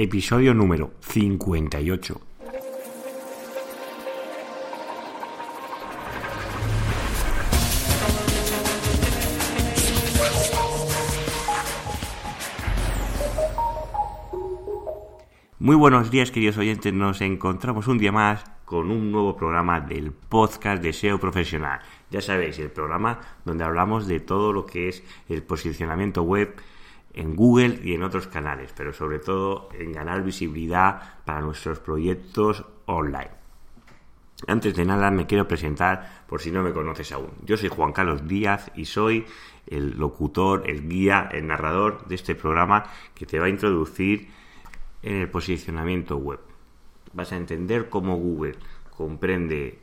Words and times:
episodio 0.00 0.54
número 0.54 0.92
58. 1.00 2.20
Muy 15.58 15.74
buenos 15.74 16.12
días, 16.12 16.30
queridos 16.30 16.58
oyentes. 16.58 16.92
Nos 16.92 17.20
encontramos 17.20 17.88
un 17.88 17.98
día 17.98 18.12
más 18.12 18.44
con 18.64 18.92
un 18.92 19.10
nuevo 19.10 19.36
programa 19.36 19.80
del 19.80 20.12
podcast 20.12 20.80
de 20.80 20.92
SEO 20.92 21.18
Profesional. 21.18 21.80
Ya 22.10 22.20
sabéis, 22.20 22.60
el 22.60 22.70
programa 22.70 23.18
donde 23.44 23.64
hablamos 23.64 24.06
de 24.06 24.20
todo 24.20 24.52
lo 24.52 24.64
que 24.64 24.88
es 24.88 25.02
el 25.28 25.42
posicionamiento 25.42 26.22
web 26.22 26.54
en 27.18 27.34
Google 27.34 27.80
y 27.82 27.94
en 27.94 28.04
otros 28.04 28.28
canales, 28.28 28.72
pero 28.76 28.92
sobre 28.92 29.18
todo 29.18 29.68
en 29.74 29.92
ganar 29.92 30.22
visibilidad 30.22 31.18
para 31.24 31.40
nuestros 31.40 31.80
proyectos 31.80 32.64
online. 32.86 33.30
Antes 34.46 34.76
de 34.76 34.84
nada 34.84 35.10
me 35.10 35.26
quiero 35.26 35.48
presentar 35.48 36.24
por 36.28 36.40
si 36.40 36.52
no 36.52 36.62
me 36.62 36.72
conoces 36.72 37.10
aún. 37.10 37.32
Yo 37.44 37.56
soy 37.56 37.70
Juan 37.70 37.92
Carlos 37.92 38.28
Díaz 38.28 38.70
y 38.76 38.84
soy 38.84 39.26
el 39.66 39.98
locutor, 39.98 40.70
el 40.70 40.88
guía, 40.88 41.28
el 41.32 41.48
narrador 41.48 42.06
de 42.06 42.14
este 42.14 42.36
programa 42.36 42.84
que 43.16 43.26
te 43.26 43.40
va 43.40 43.46
a 43.46 43.50
introducir 43.50 44.28
en 45.02 45.16
el 45.16 45.28
posicionamiento 45.28 46.18
web. 46.18 46.38
Vas 47.12 47.32
a 47.32 47.36
entender 47.36 47.88
cómo 47.88 48.16
Google 48.16 48.54
comprende 48.96 49.80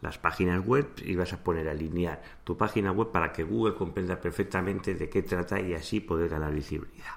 las 0.00 0.18
páginas 0.18 0.64
web 0.64 0.86
y 1.04 1.16
vas 1.16 1.32
a 1.32 1.42
poner 1.42 1.68
a 1.68 1.72
alinear 1.72 2.22
tu 2.44 2.56
página 2.56 2.92
web 2.92 3.10
para 3.10 3.32
que 3.32 3.42
Google 3.42 3.74
comprenda 3.74 4.20
perfectamente 4.20 4.94
de 4.94 5.08
qué 5.08 5.22
trata 5.22 5.60
y 5.60 5.74
así 5.74 6.00
poder 6.00 6.28
ganar 6.28 6.52
visibilidad. 6.52 7.14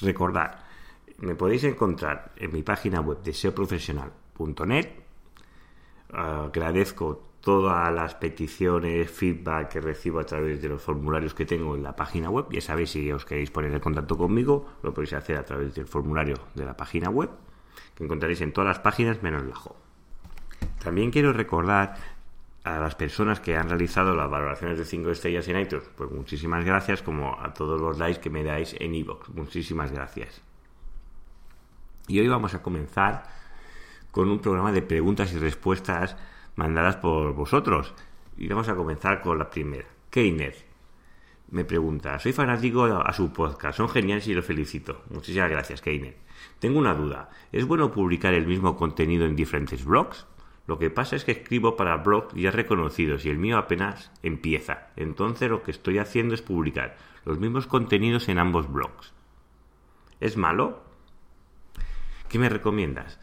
Recordad, 0.00 0.60
me 1.18 1.34
podéis 1.34 1.64
encontrar 1.64 2.32
en 2.36 2.52
mi 2.52 2.62
página 2.62 3.00
web 3.00 3.22
de 3.22 3.32
seoprofesional.net. 3.32 4.88
agradezco 6.12 7.34
todas 7.40 7.94
las 7.94 8.14
peticiones, 8.14 9.10
feedback 9.10 9.68
que 9.68 9.80
recibo 9.80 10.18
a 10.18 10.24
través 10.24 10.62
de 10.62 10.68
los 10.68 10.80
formularios 10.80 11.34
que 11.34 11.44
tengo 11.44 11.76
en 11.76 11.82
la 11.82 11.94
página 11.94 12.30
web. 12.30 12.46
Ya 12.50 12.62
sabéis, 12.62 12.90
si 12.90 13.12
os 13.12 13.24
queréis 13.24 13.50
poner 13.50 13.72
en 13.72 13.80
contacto 13.80 14.16
conmigo, 14.16 14.66
lo 14.82 14.94
podéis 14.94 15.12
hacer 15.12 15.36
a 15.36 15.44
través 15.44 15.74
del 15.74 15.86
formulario 15.86 16.36
de 16.54 16.64
la 16.64 16.76
página 16.76 17.10
web, 17.10 17.28
que 17.94 18.04
encontraréis 18.04 18.40
en 18.40 18.52
todas 18.52 18.68
las 18.68 18.78
páginas 18.78 19.22
menos 19.22 19.44
la 19.44 19.54
home. 19.54 19.84
También 20.84 21.10
quiero 21.10 21.32
recordar 21.32 21.96
a 22.62 22.78
las 22.78 22.94
personas 22.94 23.40
que 23.40 23.56
han 23.56 23.68
realizado 23.68 24.14
las 24.14 24.30
valoraciones 24.30 24.78
de 24.78 24.84
5 24.84 25.10
estrellas 25.10 25.48
en 25.48 25.58
iTunes, 25.58 25.90
pues 25.96 26.10
muchísimas 26.10 26.64
gracias, 26.64 27.02
como 27.02 27.40
a 27.40 27.52
todos 27.54 27.80
los 27.80 27.98
likes 27.98 28.20
que 28.20 28.30
me 28.30 28.44
dais 28.44 28.76
en 28.78 28.94
iVoox. 28.94 29.30
Muchísimas 29.30 29.92
gracias. 29.92 30.42
Y 32.06 32.20
hoy 32.20 32.28
vamos 32.28 32.54
a 32.54 32.62
comenzar 32.62 33.24
con 34.10 34.30
un 34.30 34.40
programa 34.40 34.72
de 34.72 34.82
preguntas 34.82 35.32
y 35.32 35.38
respuestas 35.38 36.16
mandadas 36.54 36.96
por 36.96 37.34
vosotros. 37.34 37.94
Y 38.36 38.46
vamos 38.48 38.68
a 38.68 38.76
comenzar 38.76 39.22
con 39.22 39.38
la 39.38 39.48
primera. 39.48 39.88
Keiner 40.10 40.54
me 41.50 41.64
pregunta, 41.64 42.18
soy 42.18 42.32
fanático 42.32 42.84
a 42.84 43.12
su 43.12 43.32
podcast, 43.32 43.76
son 43.76 43.88
geniales 43.88 44.26
y 44.26 44.34
lo 44.34 44.42
felicito. 44.42 45.02
Muchísimas 45.10 45.50
gracias, 45.50 45.80
Keiner. 45.80 46.16
Tengo 46.58 46.78
una 46.78 46.94
duda, 46.94 47.30
¿es 47.52 47.64
bueno 47.64 47.90
publicar 47.90 48.34
el 48.34 48.46
mismo 48.46 48.76
contenido 48.76 49.24
en 49.24 49.36
diferentes 49.36 49.84
blogs? 49.84 50.26
Lo 50.66 50.78
que 50.78 50.90
pasa 50.90 51.16
es 51.16 51.24
que 51.24 51.32
escribo 51.32 51.76
para 51.76 51.98
blogs 51.98 52.34
ya 52.34 52.50
reconocidos 52.50 53.24
y 53.24 53.30
el 53.30 53.38
mío 53.38 53.58
apenas 53.58 54.10
empieza. 54.22 54.88
Entonces 54.96 55.50
lo 55.50 55.62
que 55.62 55.70
estoy 55.70 55.98
haciendo 55.98 56.34
es 56.34 56.42
publicar 56.42 56.96
los 57.24 57.38
mismos 57.38 57.66
contenidos 57.66 58.28
en 58.28 58.38
ambos 58.38 58.72
blogs. 58.72 59.12
¿Es 60.20 60.36
malo? 60.36 60.82
¿Qué 62.28 62.38
me 62.38 62.48
recomiendas? 62.48 63.18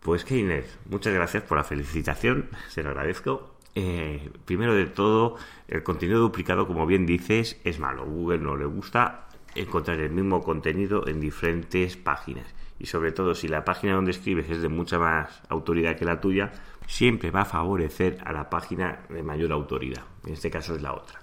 Pues 0.00 0.24
Keiner, 0.24 0.66
muchas 0.88 1.12
gracias 1.12 1.42
por 1.44 1.58
la 1.58 1.64
felicitación, 1.64 2.48
se 2.68 2.82
lo 2.82 2.90
agradezco. 2.90 3.54
Eh, 3.74 4.30
primero 4.44 4.74
de 4.74 4.86
todo, 4.86 5.36
el 5.68 5.82
contenido 5.82 6.20
duplicado, 6.20 6.66
como 6.66 6.86
bien 6.86 7.06
dices, 7.06 7.60
es 7.64 7.78
malo. 7.78 8.04
Google 8.04 8.38
no 8.38 8.56
le 8.56 8.66
gusta 8.66 9.28
encontrar 9.54 10.00
el 10.00 10.10
mismo 10.10 10.42
contenido 10.42 11.06
en 11.06 11.20
diferentes 11.20 11.96
páginas. 11.96 12.46
Y 12.82 12.86
sobre 12.86 13.12
todo, 13.12 13.36
si 13.36 13.46
la 13.46 13.64
página 13.64 13.94
donde 13.94 14.10
escribes 14.10 14.50
es 14.50 14.60
de 14.60 14.68
mucha 14.68 14.98
más 14.98 15.40
autoridad 15.48 15.96
que 15.96 16.04
la 16.04 16.20
tuya, 16.20 16.50
siempre 16.88 17.30
va 17.30 17.42
a 17.42 17.44
favorecer 17.44 18.18
a 18.24 18.32
la 18.32 18.50
página 18.50 19.04
de 19.08 19.22
mayor 19.22 19.52
autoridad. 19.52 20.02
En 20.26 20.32
este 20.32 20.50
caso 20.50 20.74
es 20.74 20.82
la 20.82 20.92
otra. 20.92 21.20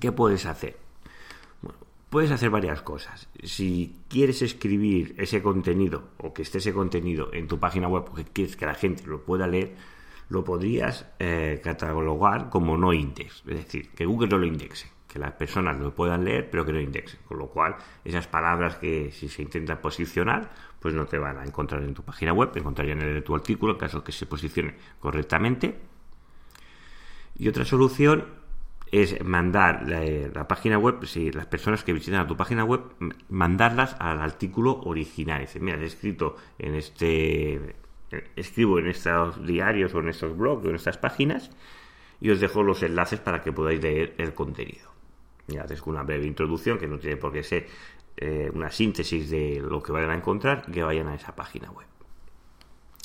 ¿Qué 0.00 0.10
puedes 0.10 0.46
hacer? 0.46 0.76
puedes 2.08 2.32
hacer 2.32 2.50
varias 2.50 2.82
cosas. 2.82 3.28
Si 3.44 4.00
quieres 4.08 4.42
escribir 4.42 5.14
ese 5.18 5.40
contenido 5.40 6.08
o 6.18 6.34
que 6.34 6.42
esté 6.42 6.58
ese 6.58 6.72
contenido 6.74 7.32
en 7.32 7.46
tu 7.46 7.60
página 7.60 7.86
web 7.86 8.04
porque 8.04 8.24
quieres 8.24 8.56
que 8.56 8.66
la 8.66 8.74
gente 8.74 9.06
lo 9.06 9.24
pueda 9.24 9.46
leer, 9.46 9.76
lo 10.28 10.42
podrías 10.42 11.06
eh, 11.20 11.60
catalogar 11.62 12.50
como 12.50 12.76
no 12.76 12.92
index. 12.92 13.44
Es 13.46 13.56
decir, 13.56 13.90
que 13.90 14.04
Google 14.04 14.26
no 14.26 14.38
lo 14.38 14.46
indexe, 14.46 14.90
que 15.10 15.18
las 15.18 15.32
personas 15.32 15.78
lo 15.78 15.94
puedan 15.94 16.24
leer 16.24 16.48
pero 16.50 16.64
que 16.64 16.72
no 16.72 16.80
indexen. 16.80 17.20
Con 17.26 17.38
lo 17.38 17.48
cual, 17.48 17.76
esas 18.04 18.26
palabras 18.26 18.76
que 18.76 19.10
si 19.12 19.28
se 19.28 19.42
intentan 19.42 19.78
posicionar, 19.78 20.50
pues 20.78 20.94
no 20.94 21.06
te 21.06 21.18
van 21.18 21.38
a 21.38 21.44
encontrar 21.44 21.82
en 21.82 21.94
tu 21.94 22.02
página 22.02 22.32
web, 22.32 22.50
encontrarían 22.54 23.02
en 23.02 23.22
tu 23.24 23.34
artículo 23.34 23.72
en 23.72 23.78
caso 23.78 24.04
que 24.04 24.12
se 24.12 24.26
posicione 24.26 24.74
correctamente. 25.00 25.78
Y 27.36 27.48
otra 27.48 27.64
solución 27.64 28.24
es 28.92 29.24
mandar 29.24 29.88
la, 29.88 30.48
página 30.48 30.78
web, 30.78 31.06
si 31.06 31.30
las 31.30 31.46
personas 31.46 31.84
que 31.84 31.92
visitan 31.92 32.20
a 32.20 32.26
tu 32.26 32.36
página 32.36 32.64
web, 32.64 32.80
mandarlas 33.28 33.96
al 33.98 34.20
artículo 34.20 34.80
original. 34.80 35.40
Dice, 35.40 35.60
mira, 35.60 35.78
he 35.78 35.86
escrito 35.86 36.36
en 36.58 36.74
este, 36.74 37.76
escribo 38.36 38.78
en 38.78 38.88
estos 38.88 39.44
diarios 39.46 39.94
o 39.94 40.00
en 40.00 40.08
estos 40.08 40.36
blogs 40.36 40.66
o 40.66 40.70
en 40.70 40.76
estas 40.76 40.98
páginas 40.98 41.50
y 42.20 42.30
os 42.30 42.40
dejo 42.40 42.62
los 42.62 42.82
enlaces 42.82 43.20
para 43.20 43.42
que 43.42 43.52
podáis 43.52 43.80
leer 43.80 44.14
el 44.18 44.34
contenido. 44.34 44.90
Y 45.50 45.56
haces 45.56 45.82
una 45.82 46.02
breve 46.02 46.26
introducción 46.26 46.78
que 46.78 46.86
no 46.86 46.98
tiene 46.98 47.16
por 47.16 47.32
qué 47.32 47.42
ser 47.42 47.66
eh, 48.16 48.50
una 48.54 48.70
síntesis 48.70 49.28
de 49.28 49.60
lo 49.60 49.82
que 49.82 49.92
vayan 49.92 50.10
a 50.10 50.14
encontrar 50.14 50.64
y 50.68 50.72
que 50.72 50.82
vayan 50.82 51.08
a 51.08 51.14
esa 51.14 51.34
página 51.34 51.70
web. 51.70 51.86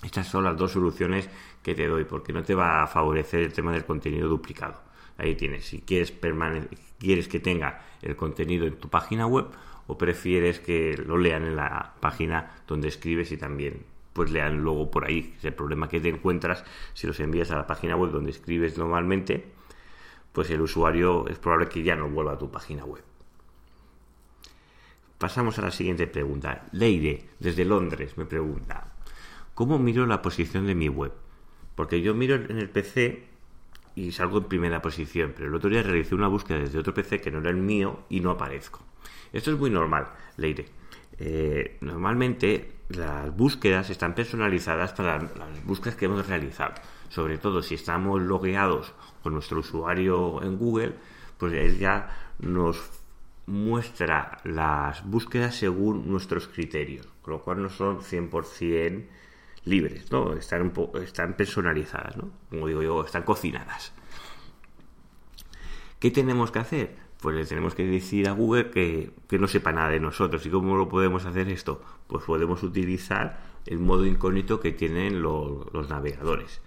Estas 0.04 0.28
son 0.28 0.44
las 0.44 0.56
dos 0.56 0.72
soluciones 0.72 1.30
que 1.64 1.74
te 1.74 1.88
doy 1.88 2.04
porque 2.04 2.32
no 2.32 2.44
te 2.44 2.54
va 2.54 2.84
a 2.84 2.88
favorecer 2.88 3.42
el 3.42 3.54
tema 3.54 3.72
del 3.74 3.86
contenido 3.86 4.28
duplicado 4.28 4.86
ahí 5.18 5.36
tienes. 5.36 5.66
Si 5.66 5.82
quieres, 5.82 6.14
quieres 7.00 7.28
que 7.28 7.40
tenga 7.40 7.82
el 8.02 8.16
contenido 8.16 8.66
en 8.66 8.76
tu 8.76 8.90
página 8.90 9.28
web 9.28 9.48
o 9.88 9.98
prefieres 9.98 10.60
que 10.60 10.98
lo 10.98 11.18
lean 11.18 11.44
en 11.44 11.56
la 11.56 11.94
página 12.00 12.52
donde 12.68 12.88
escribes 12.88 13.32
y 13.32 13.38
también 13.38 13.84
pues 14.14 14.32
lean 14.32 14.62
luego 14.62 14.90
por 14.90 15.06
ahí. 15.06 15.34
Es 15.38 15.46
el 15.46 15.54
problema 15.54 15.90
que 15.90 16.00
te 16.00 16.10
encuentras 16.10 16.64
si 16.94 17.08
los 17.08 17.20
envías 17.20 17.52
a 17.52 17.58
la 17.58 17.68
página 17.68 17.96
web 17.96 18.12
donde 18.12 18.32
escribes 18.32 18.78
normalmente, 18.78 19.46
pues 20.36 20.50
el 20.50 20.60
usuario 20.60 21.28
es 21.30 21.40
probable 21.40 21.70
que 21.70 21.82
ya 21.82 21.96
no 21.96 22.10
vuelva 22.10 22.34
a 22.34 22.38
tu 22.38 22.52
página 22.52 22.84
web. 22.84 23.02
Pasamos 25.18 25.58
a 25.58 25.62
la 25.62 25.72
siguiente 25.72 26.08
pregunta. 26.08 26.66
Leire, 26.74 27.24
desde 27.40 27.64
Londres, 27.64 28.18
me 28.18 28.26
pregunta, 28.26 28.94
¿cómo 29.54 29.80
miro 29.80 30.06
la 30.06 30.22
posición 30.22 30.68
de 30.68 30.76
mi 30.76 30.90
web? 30.90 31.14
Porque 31.74 32.02
yo 32.02 32.14
miro 32.14 32.36
en 32.36 32.58
el 32.58 32.70
PC 32.70 33.24
y 33.96 34.12
salgo 34.12 34.40
en 34.40 34.44
primera 34.44 34.82
posición, 34.82 35.32
pero 35.34 35.48
el 35.48 35.56
otro 35.56 35.70
día 35.70 35.82
realicé 35.82 36.14
una 36.14 36.28
búsqueda 36.28 36.60
desde 36.60 36.80
otro 36.80 36.94
PC 36.94 37.22
que 37.22 37.32
no 37.32 37.40
era 37.40 37.50
el 37.50 37.56
mío 37.56 38.04
y 38.10 38.20
no 38.20 38.32
aparezco. 38.32 38.82
Esto 39.32 39.54
es 39.54 39.58
muy 39.58 39.70
normal, 39.70 40.10
Leire. 40.36 40.66
Eh, 41.18 41.78
normalmente 41.80 42.72
las 42.90 43.34
búsquedas 43.34 43.90
están 43.90 44.14
personalizadas 44.14 44.92
para 44.92 45.18
las 45.18 45.64
búsquedas 45.64 45.96
que 45.96 46.06
hemos 46.06 46.28
realizado. 46.28 46.74
Sobre 47.16 47.38
todo 47.38 47.64
si 47.64 47.76
estamos 47.76 48.22
logueados 48.22 48.94
con 49.24 49.32
nuestro 49.32 49.62
usuario 49.62 50.44
en 50.44 50.58
Google, 50.58 50.96
pues 51.38 51.54
él 51.54 51.80
ya 51.80 52.34
nos 52.40 52.78
muestra 53.46 54.40
las 54.44 55.10
búsquedas 55.10 55.56
según 55.56 56.10
nuestros 56.12 56.50
criterios, 56.50 57.08
con 57.22 57.36
lo 57.36 57.42
cual 57.42 57.62
no 57.62 57.70
son 57.70 58.02
100% 58.02 59.06
libres, 59.64 60.12
¿no? 60.12 60.34
Están, 60.34 60.74
están 61.02 61.38
personalizadas, 61.38 62.18
¿no? 62.18 62.32
Como 62.50 62.68
digo 62.68 62.82
yo, 62.82 63.06
están 63.06 63.24
cocinadas. 63.24 63.94
¿Qué 66.00 66.12
tenemos 66.12 66.52
que 66.52 66.60
hacer? 66.60 66.98
Pues 67.22 67.34
le 67.34 67.46
tenemos 67.46 67.76
que 67.76 67.86
decir 67.86 68.28
a 68.28 68.34
Google 68.34 68.72
que, 68.72 69.14
no 69.40 69.48
sepa 69.48 69.72
nada 69.72 69.88
de 69.88 70.02
nosotros. 70.02 70.46
¿Y 70.46 70.50
cómo 70.50 70.76
lo 70.76 70.90
podemos 70.90 71.26
hacer 71.26 71.48
esto? 71.48 71.82
Pues 72.08 72.26
podemos 72.26 72.62
utilizar 72.62 73.40
el 73.66 73.80
modo 73.80 74.06
incógnito 74.06 74.60
que 74.60 74.74
tienen 74.74 75.22
los, 75.22 75.90
navegadores. 75.90 76.60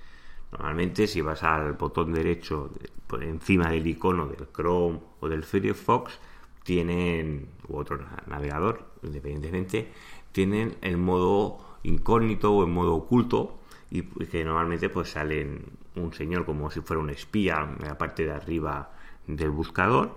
Normalmente 0.53 1.07
si 1.07 1.21
vas 1.21 1.43
al 1.43 1.75
botón 1.75 2.13
derecho 2.13 2.71
por 3.07 3.23
encima 3.23 3.71
del 3.71 3.87
icono 3.87 4.27
del 4.27 4.49
Chrome 4.49 5.01
o 5.21 5.29
del 5.29 5.45
Firefox, 5.45 6.19
tienen, 6.63 7.49
u 7.69 7.77
otro 7.77 7.99
navegador, 8.27 8.87
independientemente, 9.03 9.93
tienen 10.33 10.77
el 10.83 10.97
modo 10.97 11.59
incógnito 11.83 12.53
o 12.53 12.65
en 12.65 12.71
modo 12.71 12.95
oculto 12.95 13.61
y 13.91 14.03
que 14.03 14.45
normalmente 14.45 14.91
pues 14.91 15.11
salen 15.11 15.65
un 15.97 16.13
señor 16.13 16.45
como 16.45 16.71
si 16.71 16.81
fuera 16.81 17.01
un 17.01 17.11
espía 17.11 17.67
en 17.81 17.87
la 17.87 17.97
parte 17.97 18.25
de 18.25 18.33
arriba 18.33 18.93
del 19.27 19.51
buscador, 19.51 20.17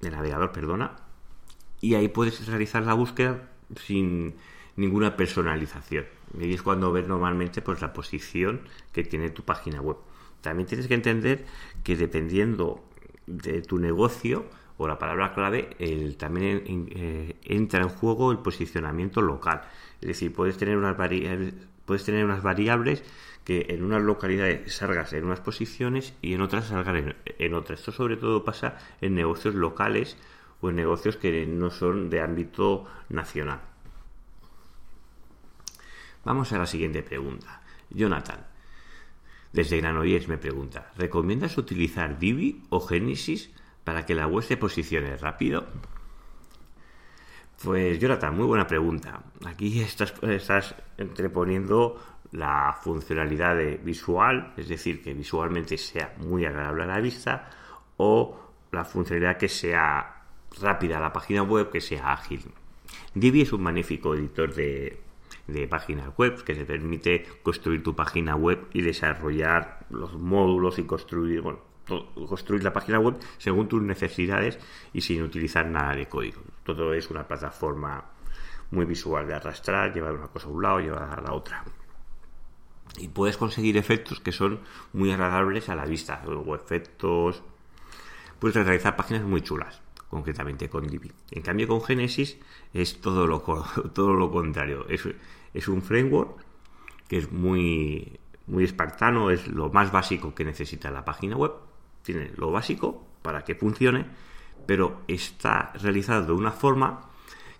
del 0.00 0.12
navegador, 0.12 0.52
perdona, 0.52 0.96
y 1.80 1.94
ahí 1.94 2.08
puedes 2.08 2.46
realizar 2.46 2.84
la 2.84 2.94
búsqueda 2.94 3.50
sin 3.76 4.34
ninguna 4.76 5.16
personalización. 5.16 6.06
Y 6.38 6.52
es 6.52 6.62
cuando 6.62 6.92
ves 6.92 7.06
normalmente 7.06 7.62
pues 7.62 7.80
la 7.80 7.92
posición 7.92 8.62
que 8.92 9.04
tiene 9.04 9.30
tu 9.30 9.42
página 9.42 9.80
web. 9.80 9.96
También 10.40 10.66
tienes 10.66 10.88
que 10.88 10.94
entender 10.94 11.44
que 11.82 11.96
dependiendo 11.96 12.84
de 13.26 13.62
tu 13.62 13.78
negocio 13.78 14.46
o 14.76 14.88
la 14.88 14.98
palabra 14.98 15.32
clave, 15.32 15.70
el, 15.78 16.16
también 16.16 16.62
eh, 16.66 17.36
entra 17.44 17.82
en 17.82 17.88
juego 17.88 18.32
el 18.32 18.38
posicionamiento 18.38 19.22
local. 19.22 19.62
Es 20.00 20.08
decir, 20.08 20.32
puedes 20.32 20.56
tener 20.56 20.76
unas 20.76 20.96
variables, 20.96 21.54
puedes 21.86 22.04
tener 22.04 22.24
unas 22.24 22.42
variables 22.42 23.04
que 23.44 23.66
en 23.68 23.84
unas 23.84 24.02
localidades 24.02 24.74
salgas 24.74 25.12
en 25.12 25.24
unas 25.24 25.40
posiciones 25.40 26.14
y 26.22 26.34
en 26.34 26.40
otras 26.40 26.66
salgan 26.66 26.96
en, 26.96 27.16
en 27.38 27.54
otras. 27.54 27.80
Esto 27.80 27.92
sobre 27.92 28.16
todo 28.16 28.44
pasa 28.44 28.78
en 29.00 29.14
negocios 29.14 29.54
locales 29.54 30.16
o 30.60 30.70
en 30.70 30.76
negocios 30.76 31.16
que 31.16 31.46
no 31.46 31.70
son 31.70 32.10
de 32.10 32.20
ámbito 32.20 32.86
nacional. 33.08 33.73
Vamos 36.24 36.52
a 36.52 36.58
la 36.58 36.66
siguiente 36.66 37.02
pregunta. 37.02 37.60
Jonathan, 37.90 38.46
desde 39.52 39.78
Granollers 39.78 40.26
me 40.26 40.38
pregunta, 40.38 40.90
¿recomiendas 40.96 41.58
utilizar 41.58 42.18
Divi 42.18 42.62
o 42.70 42.80
Genesis 42.80 43.50
para 43.84 44.06
que 44.06 44.14
la 44.14 44.26
web 44.26 44.42
se 44.42 44.56
posicione 44.56 45.16
rápido? 45.16 45.66
Pues 47.62 47.98
Jonathan, 47.98 48.36
muy 48.36 48.46
buena 48.46 48.66
pregunta. 48.66 49.22
Aquí 49.44 49.80
estás, 49.80 50.14
estás 50.22 50.74
entreponiendo 50.98 52.02
la 52.32 52.76
funcionalidad 52.82 53.54
de 53.54 53.76
visual, 53.76 54.54
es 54.56 54.68
decir, 54.68 55.02
que 55.02 55.14
visualmente 55.14 55.78
sea 55.78 56.14
muy 56.18 56.44
agradable 56.44 56.82
a 56.84 56.86
la 56.86 57.00
vista, 57.00 57.50
o 57.98 58.52
la 58.72 58.84
funcionalidad 58.84 59.36
que 59.36 59.48
sea 59.48 60.24
rápida 60.60 60.98
la 60.98 61.12
página 61.12 61.42
web, 61.42 61.70
que 61.70 61.80
sea 61.80 62.12
ágil. 62.12 62.42
Divi 63.14 63.42
es 63.42 63.52
un 63.52 63.62
magnífico 63.62 64.14
editor 64.14 64.52
de, 64.52 65.03
de 65.46 65.68
páginas 65.68 66.16
web 66.16 66.42
que 66.42 66.54
te 66.54 66.64
permite 66.64 67.26
construir 67.42 67.82
tu 67.82 67.94
página 67.94 68.36
web 68.36 68.66
y 68.72 68.82
desarrollar 68.82 69.86
los 69.90 70.14
módulos 70.14 70.78
y 70.78 70.84
construir, 70.84 71.40
bueno, 71.42 71.60
construir 72.28 72.64
la 72.64 72.72
página 72.72 72.98
web 72.98 73.16
según 73.38 73.68
tus 73.68 73.82
necesidades 73.82 74.58
y 74.92 75.02
sin 75.02 75.22
utilizar 75.22 75.66
nada 75.66 75.94
de 75.94 76.06
código. 76.06 76.40
Todo 76.64 76.94
es 76.94 77.10
una 77.10 77.26
plataforma 77.26 78.04
muy 78.70 78.86
visual 78.86 79.26
de 79.26 79.34
arrastrar, 79.34 79.92
llevar 79.92 80.14
una 80.14 80.28
cosa 80.28 80.46
a 80.48 80.50
un 80.50 80.62
lado, 80.62 80.80
llevar 80.80 81.18
a 81.18 81.22
la 81.22 81.32
otra. 81.32 81.64
Y 82.96 83.08
puedes 83.08 83.36
conseguir 83.36 83.76
efectos 83.76 84.20
que 84.20 84.32
son 84.32 84.60
muy 84.92 85.10
agradables 85.12 85.68
a 85.68 85.74
la 85.74 85.84
vista, 85.84 86.22
o 86.26 86.54
efectos. 86.54 87.42
Puedes 88.38 88.64
realizar 88.64 88.96
páginas 88.96 89.24
muy 89.24 89.42
chulas 89.42 89.83
concretamente 90.14 90.68
con 90.68 90.86
Divi. 90.86 91.10
En 91.32 91.42
cambio, 91.42 91.66
con 91.66 91.82
Genesis 91.82 92.38
es 92.72 93.00
todo 93.00 93.26
lo, 93.26 93.40
todo 93.94 94.14
lo 94.14 94.30
contrario. 94.30 94.86
Es, 94.88 95.02
es 95.52 95.66
un 95.66 95.82
framework 95.82 96.38
que 97.08 97.16
es 97.18 97.32
muy, 97.32 98.20
muy 98.46 98.62
espartano, 98.62 99.30
es 99.30 99.48
lo 99.48 99.70
más 99.70 99.90
básico 99.90 100.32
que 100.32 100.44
necesita 100.44 100.92
la 100.92 101.04
página 101.04 101.36
web. 101.36 101.50
Tiene 102.02 102.30
lo 102.36 102.52
básico 102.52 103.04
para 103.22 103.42
que 103.42 103.56
funcione, 103.56 104.06
pero 104.66 105.02
está 105.08 105.72
realizado 105.82 106.26
de 106.26 106.32
una 106.32 106.52
forma 106.52 107.10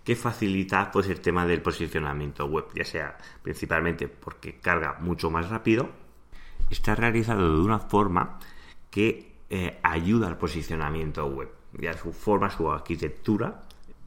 que 0.05 0.15
facilita 0.15 0.93
pues 0.93 1.09
el 1.09 1.21
tema 1.21 1.45
del 1.47 1.61
posicionamiento 1.61 2.47
web, 2.47 2.67
ya 2.73 2.85
sea 2.85 3.19
principalmente 3.43 4.07
porque 4.07 4.61
carga 4.61 4.99
mucho 5.01 5.29
más 5.29 5.49
rápido, 5.49 5.89
está 6.71 6.95
realizado 6.95 7.57
de 7.57 7.61
una 7.61 7.81
forma 7.81 8.39
que 8.93 9.41
eh, 9.51 9.81
ayuda 9.83 10.29
al 10.29 10.39
posicionamiento 10.39 11.27
web 11.27 11.49
ya 11.79 11.95
su 11.95 12.13
forma, 12.13 12.51
su 12.51 12.71
arquitectura 12.71 13.63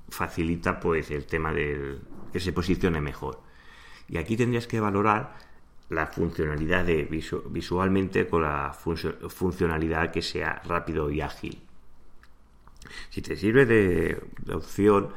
facilita 0.10 0.80
pues 0.80 1.12
el 1.12 1.26
tema 1.26 1.52
del 1.54 2.02
que 2.32 2.40
se 2.40 2.54
posicione 2.54 3.02
mejor. 3.02 3.42
Y 4.08 4.18
aquí 4.18 4.38
tendrías 4.38 4.68
que 4.68 4.80
valorar 4.80 5.36
la 5.90 6.08
funcionalidad 6.08 6.86
de 6.86 7.04
visualmente 7.50 8.28
con 8.28 8.42
la 8.42 8.74
funcionalidad 8.74 10.12
que 10.12 10.22
sea 10.22 10.62
rápido 10.66 11.10
y 11.12 11.22
ágil. 11.22 11.62
Si 13.10 13.22
te 13.22 13.36
sirve 13.36 13.66
de, 13.66 14.22
de, 14.46 14.54
opción, 14.54 15.10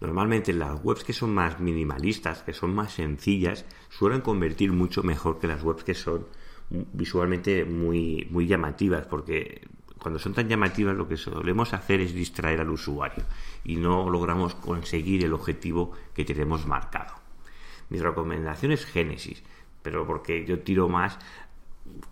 normalmente 0.00 0.52
las 0.52 0.82
webs 0.84 1.04
que 1.04 1.12
son 1.12 1.34
más 1.34 1.60
minimalistas, 1.60 2.42
que 2.42 2.52
son 2.52 2.74
más 2.74 2.92
sencillas, 2.92 3.64
suelen 3.88 4.20
convertir 4.20 4.72
mucho 4.72 5.02
mejor 5.02 5.38
que 5.38 5.46
las 5.46 5.62
webs 5.62 5.84
que 5.84 5.94
son 5.94 6.26
visualmente 6.70 7.64
muy, 7.64 8.26
muy 8.30 8.46
llamativas, 8.46 9.06
porque 9.06 9.62
cuando 9.98 10.18
son 10.18 10.34
tan 10.34 10.48
llamativas 10.48 10.96
lo 10.96 11.08
que 11.08 11.16
solemos 11.16 11.72
hacer 11.72 12.00
es 12.00 12.14
distraer 12.14 12.60
al 12.60 12.70
usuario 12.70 13.24
y 13.64 13.76
no 13.76 14.08
logramos 14.10 14.54
conseguir 14.54 15.24
el 15.24 15.32
objetivo 15.32 15.92
que 16.14 16.24
tenemos 16.24 16.66
marcado. 16.66 17.14
Mi 17.88 17.98
recomendación 17.98 18.72
es 18.72 18.84
Génesis, 18.84 19.42
pero 19.82 20.06
porque 20.06 20.44
yo 20.44 20.60
tiro 20.60 20.88
más 20.88 21.18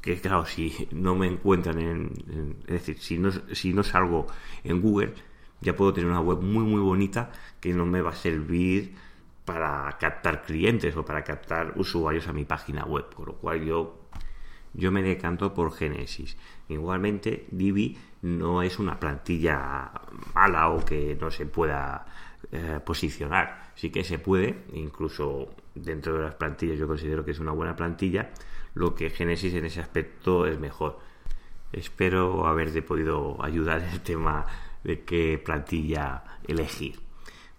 que 0.00 0.20
claro, 0.20 0.46
si 0.46 0.88
no 0.92 1.14
me 1.14 1.26
encuentran 1.26 1.80
en, 1.80 2.56
es 2.66 2.86
decir, 2.86 2.98
si 2.98 3.18
no, 3.18 3.30
si 3.52 3.74
no 3.74 3.82
salgo 3.82 4.26
en 4.62 4.80
Google, 4.80 5.14
ya 5.60 5.74
puedo 5.74 5.92
tener 5.92 6.10
una 6.10 6.20
web 6.20 6.40
muy 6.40 6.64
muy 6.64 6.80
bonita 6.80 7.32
que 7.60 7.72
no 7.72 7.84
me 7.84 8.00
va 8.00 8.10
a 8.10 8.14
servir 8.14 8.94
para 9.44 9.96
captar 9.98 10.42
clientes 10.42 10.96
o 10.96 11.04
para 11.04 11.22
captar 11.24 11.74
usuarios 11.76 12.28
a 12.28 12.32
mi 12.32 12.44
página 12.44 12.84
web, 12.84 13.12
con 13.14 13.26
lo 13.26 13.34
cual 13.34 13.64
yo 13.64 14.03
yo 14.74 14.90
me 14.92 15.02
decanto 15.02 15.54
por 15.54 15.72
Genesis. 15.72 16.36
Igualmente, 16.68 17.46
Divi 17.50 17.96
no 18.22 18.62
es 18.62 18.78
una 18.78 18.98
plantilla 18.98 19.90
mala 20.34 20.68
o 20.70 20.84
que 20.84 21.16
no 21.20 21.30
se 21.30 21.46
pueda 21.46 22.06
eh, 22.52 22.80
posicionar. 22.84 23.72
Sí 23.74 23.90
que 23.90 24.04
se 24.04 24.18
puede, 24.18 24.64
incluso 24.72 25.54
dentro 25.74 26.14
de 26.14 26.24
las 26.24 26.34
plantillas 26.34 26.78
yo 26.78 26.86
considero 26.86 27.24
que 27.24 27.30
es 27.30 27.38
una 27.38 27.52
buena 27.52 27.76
plantilla, 27.76 28.30
lo 28.74 28.94
que 28.94 29.10
Genesis 29.10 29.54
en 29.54 29.64
ese 29.64 29.80
aspecto 29.80 30.46
es 30.46 30.58
mejor. 30.58 30.98
Espero 31.72 32.46
haberte 32.46 32.82
podido 32.82 33.42
ayudar 33.42 33.82
en 33.82 33.90
el 33.90 34.00
tema 34.00 34.46
de 34.82 35.02
qué 35.02 35.40
plantilla 35.44 36.22
elegir. 36.46 37.00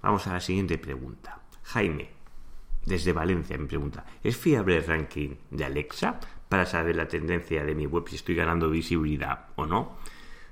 Vamos 0.01 0.27
a 0.27 0.33
la 0.33 0.39
siguiente 0.39 0.77
pregunta. 0.77 1.41
Jaime, 1.63 2.09
desde 2.85 3.13
Valencia, 3.13 3.57
me 3.57 3.65
pregunta, 3.65 4.05
¿es 4.23 4.37
fiable 4.37 4.77
el 4.77 4.85
ranking 4.85 5.35
de 5.49 5.65
Alexa? 5.65 6.19
Para 6.49 6.65
saber 6.65 6.95
la 6.95 7.07
tendencia 7.07 7.63
de 7.63 7.75
mi 7.75 7.85
web 7.85 8.07
si 8.07 8.15
estoy 8.15 8.35
ganando 8.35 8.69
visibilidad 8.69 9.47
o 9.55 9.65
no. 9.65 9.97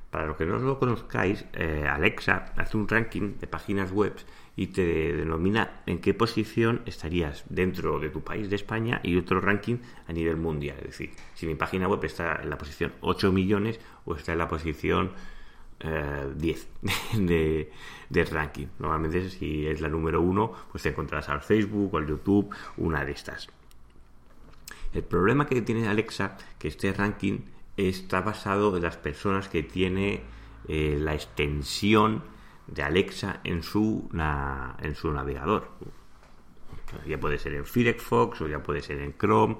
Para 0.09 0.27
los 0.27 0.37
que 0.37 0.45
no 0.45 0.59
lo 0.59 0.77
conozcáis, 0.77 1.45
eh, 1.53 1.87
Alexa 1.89 2.53
hace 2.55 2.77
un 2.77 2.87
ranking 2.87 3.39
de 3.39 3.47
páginas 3.47 3.91
web 3.91 4.13
y 4.55 4.67
te 4.67 5.13
denomina 5.13 5.81
en 5.87 5.99
qué 5.99 6.13
posición 6.13 6.81
estarías 6.85 7.43
dentro 7.49 7.99
de 7.99 8.09
tu 8.09 8.21
país 8.21 8.49
de 8.49 8.55
España 8.55 8.99
y 9.01 9.17
otro 9.17 9.41
ranking 9.41 9.77
a 10.07 10.13
nivel 10.13 10.37
mundial. 10.37 10.77
Es 10.81 10.87
decir, 10.89 11.11
si 11.33 11.47
mi 11.47 11.55
página 11.55 11.87
web 11.87 12.03
está 12.03 12.39
en 12.43 12.51
la 12.51 12.57
posición 12.59 12.93
8 13.01 13.31
millones 13.31 13.79
o 14.05 14.15
está 14.15 14.33
en 14.33 14.37
la 14.37 14.47
posición 14.47 15.13
10 16.35 16.67
eh, 17.17 17.71
de, 18.09 18.25
ranking. 18.25 18.67
Normalmente 18.79 19.29
si 19.29 19.67
es 19.67 19.81
la 19.81 19.89
número 19.89 20.21
1, 20.21 20.53
pues 20.71 20.83
te 20.83 20.89
encontrarás 20.89 21.29
al 21.29 21.41
Facebook 21.41 21.93
o 21.93 21.97
al 21.97 22.07
YouTube, 22.07 22.53
una 22.77 23.03
de 23.03 23.11
estas. 23.11 23.49
El 24.93 25.03
problema 25.03 25.47
que 25.47 25.61
tiene 25.61 25.87
Alexa, 25.87 26.37
que 26.59 26.67
este 26.67 26.93
ranking 26.93 27.39
está 27.77 28.21
basado 28.21 28.75
en 28.75 28.83
las 28.83 28.97
personas 28.97 29.49
que 29.49 29.63
tiene 29.63 30.21
eh, 30.67 30.97
la 30.99 31.13
extensión 31.15 32.23
de 32.67 32.83
Alexa 32.83 33.41
en 33.43 33.63
su, 33.63 34.09
en 34.79 34.95
su 34.95 35.11
navegador. 35.11 35.69
Ya 37.07 37.19
puede 37.19 37.39
ser 37.39 37.55
en 37.55 37.65
Firefox 37.65 38.41
o 38.41 38.47
ya 38.47 38.61
puede 38.61 38.81
ser 38.81 38.99
en 38.99 39.17
Chrome. 39.17 39.57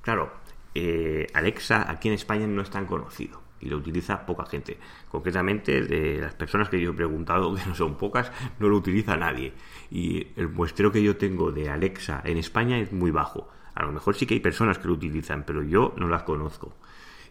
Claro, 0.00 0.32
eh, 0.74 1.26
Alexa 1.34 1.90
aquí 1.90 2.08
en 2.08 2.14
España 2.14 2.46
no 2.46 2.62
es 2.62 2.70
tan 2.70 2.86
conocido 2.86 3.44
y 3.60 3.68
lo 3.68 3.76
utiliza 3.78 4.26
poca 4.26 4.44
gente. 4.44 4.78
Concretamente, 5.08 5.82
de 5.82 6.20
las 6.20 6.34
personas 6.34 6.68
que 6.68 6.80
yo 6.80 6.90
he 6.90 6.94
preguntado, 6.94 7.54
que 7.56 7.64
no 7.64 7.74
son 7.74 7.96
pocas, 7.96 8.30
no 8.58 8.68
lo 8.68 8.76
utiliza 8.76 9.16
nadie. 9.16 9.52
Y 9.90 10.28
el 10.36 10.48
muestreo 10.48 10.92
que 10.92 11.02
yo 11.02 11.16
tengo 11.16 11.52
de 11.52 11.70
Alexa 11.70 12.20
en 12.24 12.38
España 12.38 12.78
es 12.78 12.92
muy 12.92 13.10
bajo. 13.10 13.48
A 13.74 13.84
lo 13.84 13.92
mejor 13.92 14.14
sí 14.14 14.26
que 14.26 14.34
hay 14.34 14.40
personas 14.40 14.78
que 14.78 14.88
lo 14.88 14.94
utilizan, 14.94 15.44
pero 15.44 15.62
yo 15.62 15.94
no 15.96 16.08
las 16.08 16.22
conozco. 16.22 16.74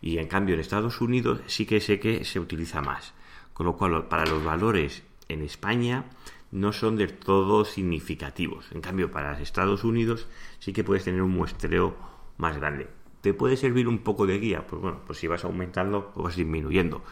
Y 0.02 0.18
en 0.18 0.28
cambio 0.28 0.56
en 0.56 0.62
Estados 0.62 1.00
Unidos 1.02 1.42
sí 1.48 1.66
que 1.66 1.80
sé 1.80 2.00
que 2.00 2.26
se 2.26 2.40
utiliza 2.40 2.82
más. 2.82 3.14
Con 3.54 3.66
lo 3.66 3.78
cual, 3.78 4.08
para 4.08 4.26
los 4.26 4.44
valores 4.44 5.04
en 5.30 5.42
España 5.42 6.06
no 6.52 6.74
son 6.74 6.98
del 6.98 7.14
todo 7.14 7.66
significativos. 7.66 8.72
En 8.72 8.82
cambio, 8.82 9.12
para 9.12 9.40
Estados 9.40 9.84
Unidos 9.84 10.28
sí 10.60 10.74
que 10.74 10.84
puedes 10.84 11.04
tener 11.04 11.22
un 11.22 11.32
muestreo 11.32 11.96
más 12.38 12.58
grande. 12.58 12.90
¿Te 13.22 13.34
puede 13.34 13.56
servir 13.56 13.88
un 13.88 14.00
poco 14.00 14.26
de 14.28 14.38
guía? 14.38 14.68
Pues 14.68 14.82
bueno, 14.82 15.00
pues 15.08 15.20
si 15.20 15.28
vas 15.28 15.46
aumentando 15.46 16.12
o 16.16 16.24
vas 16.24 16.36
disminuyendo. 16.36 17.04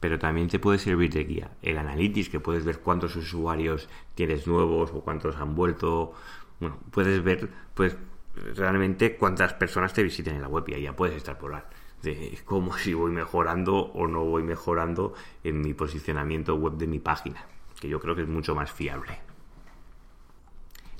Pero 0.00 0.18
también 0.18 0.48
te 0.48 0.58
puede 0.58 0.78
servir 0.78 1.12
de 1.12 1.24
guía. 1.24 1.50
El 1.60 1.76
Analytics, 1.76 2.30
que 2.30 2.40
puedes 2.40 2.64
ver 2.64 2.80
cuántos 2.80 3.14
usuarios 3.14 3.88
tienes 4.14 4.46
nuevos 4.46 4.90
o 4.92 5.02
cuántos 5.02 5.36
han 5.36 5.54
vuelto. 5.54 6.14
Bueno, 6.58 6.78
puedes 6.90 7.22
ver 7.22 7.50
realmente 8.34 9.16
cuántas 9.16 9.54
personas 9.54 9.92
te 9.92 10.02
visiten 10.02 10.36
en 10.36 10.42
la 10.42 10.48
web 10.48 10.64
y 10.68 10.74
ahí 10.74 10.82
ya 10.82 10.96
puedes 10.96 11.14
extrapolar 11.14 11.68
de 12.02 12.38
cómo 12.44 12.76
si 12.78 12.94
voy 12.94 13.12
mejorando 13.12 13.76
o 13.76 14.06
no 14.06 14.24
voy 14.24 14.42
mejorando 14.42 15.14
en 15.44 15.60
mi 15.60 15.74
posicionamiento 15.74 16.54
web 16.56 16.74
de 16.74 16.86
mi 16.86 16.98
página. 16.98 17.44
que 17.80 17.88
yo 17.88 18.00
creo 18.00 18.14
que 18.14 18.22
es 18.22 18.28
mucho 18.28 18.54
más 18.54 18.70
fiable. 18.70 19.18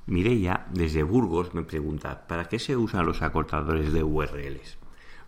Mireia, 0.06 0.66
desde 0.70 1.04
Burgos, 1.04 1.54
me 1.54 1.62
pregunta, 1.62 2.26
¿para 2.26 2.48
qué 2.48 2.58
se 2.58 2.76
usan 2.76 3.06
los 3.06 3.22
acortadores 3.22 3.92
de 3.92 4.02
URLs? 4.02 4.78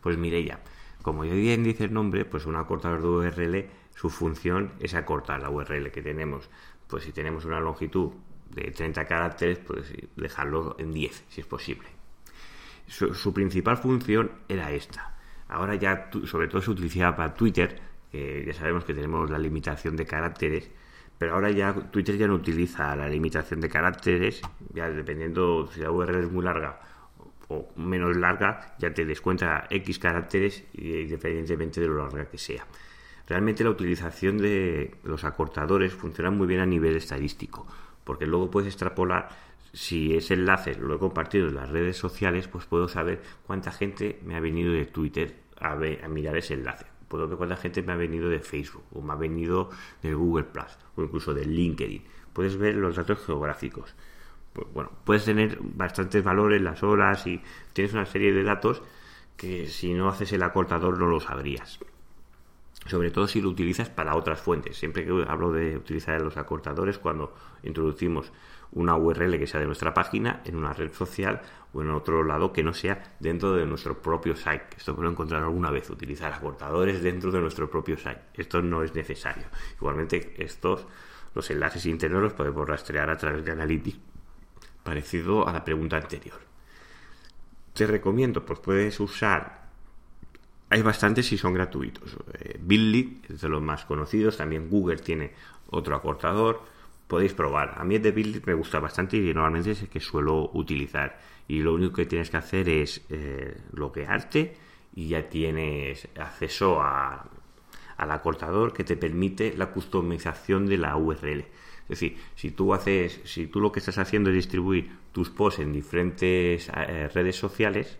Pues 0.00 0.18
Mireia, 0.18 0.60
como 1.00 1.24
ya 1.24 1.32
bien 1.34 1.62
dice 1.62 1.84
el 1.84 1.92
nombre, 1.92 2.24
pues 2.24 2.44
un 2.44 2.56
acortador 2.56 3.00
de 3.00 3.08
URL, 3.08 3.70
su 3.94 4.10
función 4.10 4.72
es 4.80 4.94
acortar 4.94 5.40
la 5.40 5.50
URL 5.50 5.92
que 5.92 6.02
tenemos. 6.02 6.50
Pues 6.88 7.04
si 7.04 7.12
tenemos 7.12 7.44
una 7.44 7.60
longitud 7.60 8.10
de 8.50 8.72
30 8.72 9.06
caracteres, 9.06 9.58
pues 9.58 9.92
dejarlo 10.16 10.74
en 10.78 10.92
10, 10.92 11.24
si 11.28 11.40
es 11.40 11.46
posible. 11.46 11.93
Su, 12.86 13.32
principal 13.32 13.76
función 13.76 14.30
era 14.48 14.70
esta. 14.72 15.14
Ahora 15.48 15.74
ya, 15.74 16.10
sobre 16.24 16.48
todo 16.48 16.62
se 16.62 16.70
utilizaba 16.70 17.16
para 17.16 17.34
Twitter, 17.34 17.80
que 18.10 18.44
ya 18.46 18.52
sabemos 18.54 18.84
que 18.84 18.94
tenemos 18.94 19.30
la 19.30 19.38
limitación 19.38 19.96
de 19.96 20.06
caracteres, 20.06 20.70
pero 21.18 21.34
ahora 21.34 21.50
ya 21.50 21.72
Twitter 21.72 22.16
ya 22.16 22.26
no 22.26 22.34
utiliza 22.34 22.94
la 22.96 23.08
limitación 23.08 23.60
de 23.60 23.68
caracteres, 23.68 24.42
ya 24.72 24.90
dependiendo 24.90 25.68
si 25.72 25.80
la 25.80 25.90
URL 25.90 26.24
es 26.24 26.30
muy 26.30 26.44
larga 26.44 26.80
o 27.48 27.68
menos 27.76 28.16
larga, 28.16 28.74
ya 28.78 28.92
te 28.92 29.04
descuenta 29.04 29.66
X 29.70 29.98
caracteres 29.98 30.64
independientemente 30.74 31.80
de 31.80 31.88
lo 31.88 31.98
larga 31.98 32.26
que 32.26 32.38
sea. 32.38 32.66
Realmente 33.26 33.64
la 33.64 33.70
utilización 33.70 34.38
de 34.38 34.96
los 35.04 35.24
acortadores 35.24 35.92
funciona 35.94 36.30
muy 36.30 36.46
bien 36.46 36.60
a 36.60 36.66
nivel 36.66 36.96
estadístico, 36.96 37.66
porque 38.04 38.26
luego 38.26 38.50
puedes 38.50 38.68
extrapolar 38.68 39.28
si 39.74 40.16
ese 40.16 40.34
enlace 40.34 40.76
lo 40.76 40.94
he 40.94 40.98
compartido 40.98 41.48
en 41.48 41.56
las 41.56 41.68
redes 41.68 41.96
sociales, 41.96 42.48
pues 42.48 42.64
puedo 42.64 42.88
saber 42.88 43.20
cuánta 43.46 43.72
gente 43.72 44.20
me 44.24 44.36
ha 44.36 44.40
venido 44.40 44.72
de 44.72 44.86
Twitter 44.86 45.34
a, 45.58 45.74
mirar 46.08 46.36
ese 46.36 46.54
enlace 46.54 46.86
puedo 47.08 47.28
ver 47.28 47.36
cuánta 47.36 47.56
gente 47.56 47.82
me 47.82 47.92
ha 47.92 47.96
venido 47.96 48.28
de 48.28 48.40
Facebook 48.40 48.84
o 48.92 49.00
me 49.00 49.12
ha 49.12 49.16
venido 49.16 49.70
de 50.02 50.14
Google 50.14 50.44
Plus 50.44 50.78
o 50.96 51.02
incluso 51.02 51.32
de 51.32 51.44
LinkedIn. 51.44 52.02
Puedes 52.32 52.56
ver 52.56 52.74
los 52.74 52.96
datos 52.96 53.24
geográficos. 53.24 53.94
Pues, 54.52 54.66
bueno, 54.72 54.90
puedes 55.04 55.24
tener 55.24 55.58
bastantes 55.60 56.24
valores, 56.24 56.60
las 56.60 56.82
horas 56.82 57.24
y 57.28 57.40
tienes 57.72 57.92
una 57.92 58.06
serie 58.06 58.32
de 58.32 58.42
datos 58.42 58.82
que 59.36 59.66
si 59.66 59.94
no 59.94 60.08
haces 60.08 60.32
el 60.32 60.42
acortador 60.42 60.98
no 60.98 61.06
lo 61.06 61.20
sabrías. 61.20 61.78
Sobre 62.86 63.10
todo 63.12 63.28
si 63.28 63.40
lo 63.40 63.48
utilizas 63.48 63.90
para 63.90 64.16
otras 64.16 64.40
fuentes. 64.40 64.76
Siempre 64.76 65.04
que 65.04 65.24
hablo 65.28 65.52
de 65.52 65.76
utilizar 65.76 66.20
los 66.20 66.36
acortadores, 66.36 66.98
cuando 66.98 67.32
introducimos 67.62 68.32
una 68.74 68.96
URL 68.96 69.38
que 69.38 69.46
sea 69.46 69.60
de 69.60 69.66
nuestra 69.66 69.94
página 69.94 70.42
en 70.44 70.56
una 70.56 70.72
red 70.72 70.92
social 70.92 71.40
o 71.72 71.82
en 71.82 71.90
otro 71.90 72.22
lado 72.24 72.52
que 72.52 72.62
no 72.62 72.74
sea 72.74 73.16
dentro 73.20 73.52
de 73.54 73.66
nuestro 73.66 74.00
propio 74.00 74.36
site. 74.36 74.66
Esto 74.76 74.94
puedo 74.94 75.10
encontrar 75.10 75.42
alguna 75.42 75.70
vez, 75.70 75.88
utilizar 75.90 76.32
acortadores 76.32 77.02
dentro 77.02 77.30
de 77.30 77.40
nuestro 77.40 77.70
propio 77.70 77.96
site. 77.96 78.20
Esto 78.34 78.62
no 78.62 78.82
es 78.82 78.94
necesario. 78.94 79.44
Igualmente, 79.76 80.34
estos, 80.38 80.86
los 81.34 81.50
enlaces 81.50 81.86
internos 81.86 82.22
los 82.22 82.32
podemos 82.32 82.68
rastrear 82.68 83.10
a 83.10 83.16
través 83.16 83.44
de 83.44 83.52
Analytics, 83.52 83.98
parecido 84.82 85.46
a 85.48 85.52
la 85.52 85.64
pregunta 85.64 85.96
anterior. 85.96 86.40
Te 87.72 87.86
recomiendo, 87.86 88.44
pues 88.44 88.60
puedes 88.60 88.98
usar 89.00 89.64
hay 90.70 90.82
bastantes 90.82 91.30
y 91.30 91.38
son 91.38 91.54
gratuitos. 91.54 92.16
Eh, 92.32 92.58
Bitly 92.60 93.22
es 93.28 93.40
de 93.42 93.48
los 93.48 93.62
más 93.62 93.84
conocidos, 93.84 94.38
también 94.38 94.68
Google 94.68 94.96
tiene 94.96 95.32
otro 95.70 95.94
acortador 95.94 96.73
podéis 97.06 97.34
probar. 97.34 97.74
A 97.76 97.84
mí 97.84 97.96
el 97.96 98.02
de 98.02 98.12
Build 98.12 98.46
me 98.46 98.54
gusta 98.54 98.80
bastante 98.80 99.16
y 99.16 99.34
normalmente 99.34 99.72
es 99.72 99.82
el 99.82 99.88
que 99.88 100.00
suelo 100.00 100.50
utilizar. 100.54 101.18
Y 101.46 101.60
lo 101.60 101.74
único 101.74 101.94
que 101.94 102.06
tienes 102.06 102.30
que 102.30 102.36
hacer 102.36 102.68
es 102.68 103.04
eh, 103.10 103.56
loguearte 103.72 104.56
y 104.94 105.08
ya 105.08 105.28
tienes 105.28 106.08
acceso 106.18 106.80
a, 106.80 107.28
al 107.96 108.10
acortador 108.10 108.72
que 108.72 108.84
te 108.84 108.96
permite 108.96 109.54
la 109.56 109.66
customización 109.66 110.66
de 110.66 110.78
la 110.78 110.96
URL. 110.96 111.40
Es 111.40 111.88
decir, 112.00 112.16
si 112.34 112.50
tú 112.50 112.72
haces, 112.72 113.20
si 113.24 113.46
tú 113.46 113.60
lo 113.60 113.70
que 113.70 113.80
estás 113.80 113.98
haciendo 113.98 114.30
es 114.30 114.36
distribuir 114.36 114.90
tus 115.12 115.30
posts 115.30 115.60
en 115.60 115.72
diferentes 115.72 116.70
eh, 116.74 117.08
redes 117.12 117.36
sociales, 117.36 117.98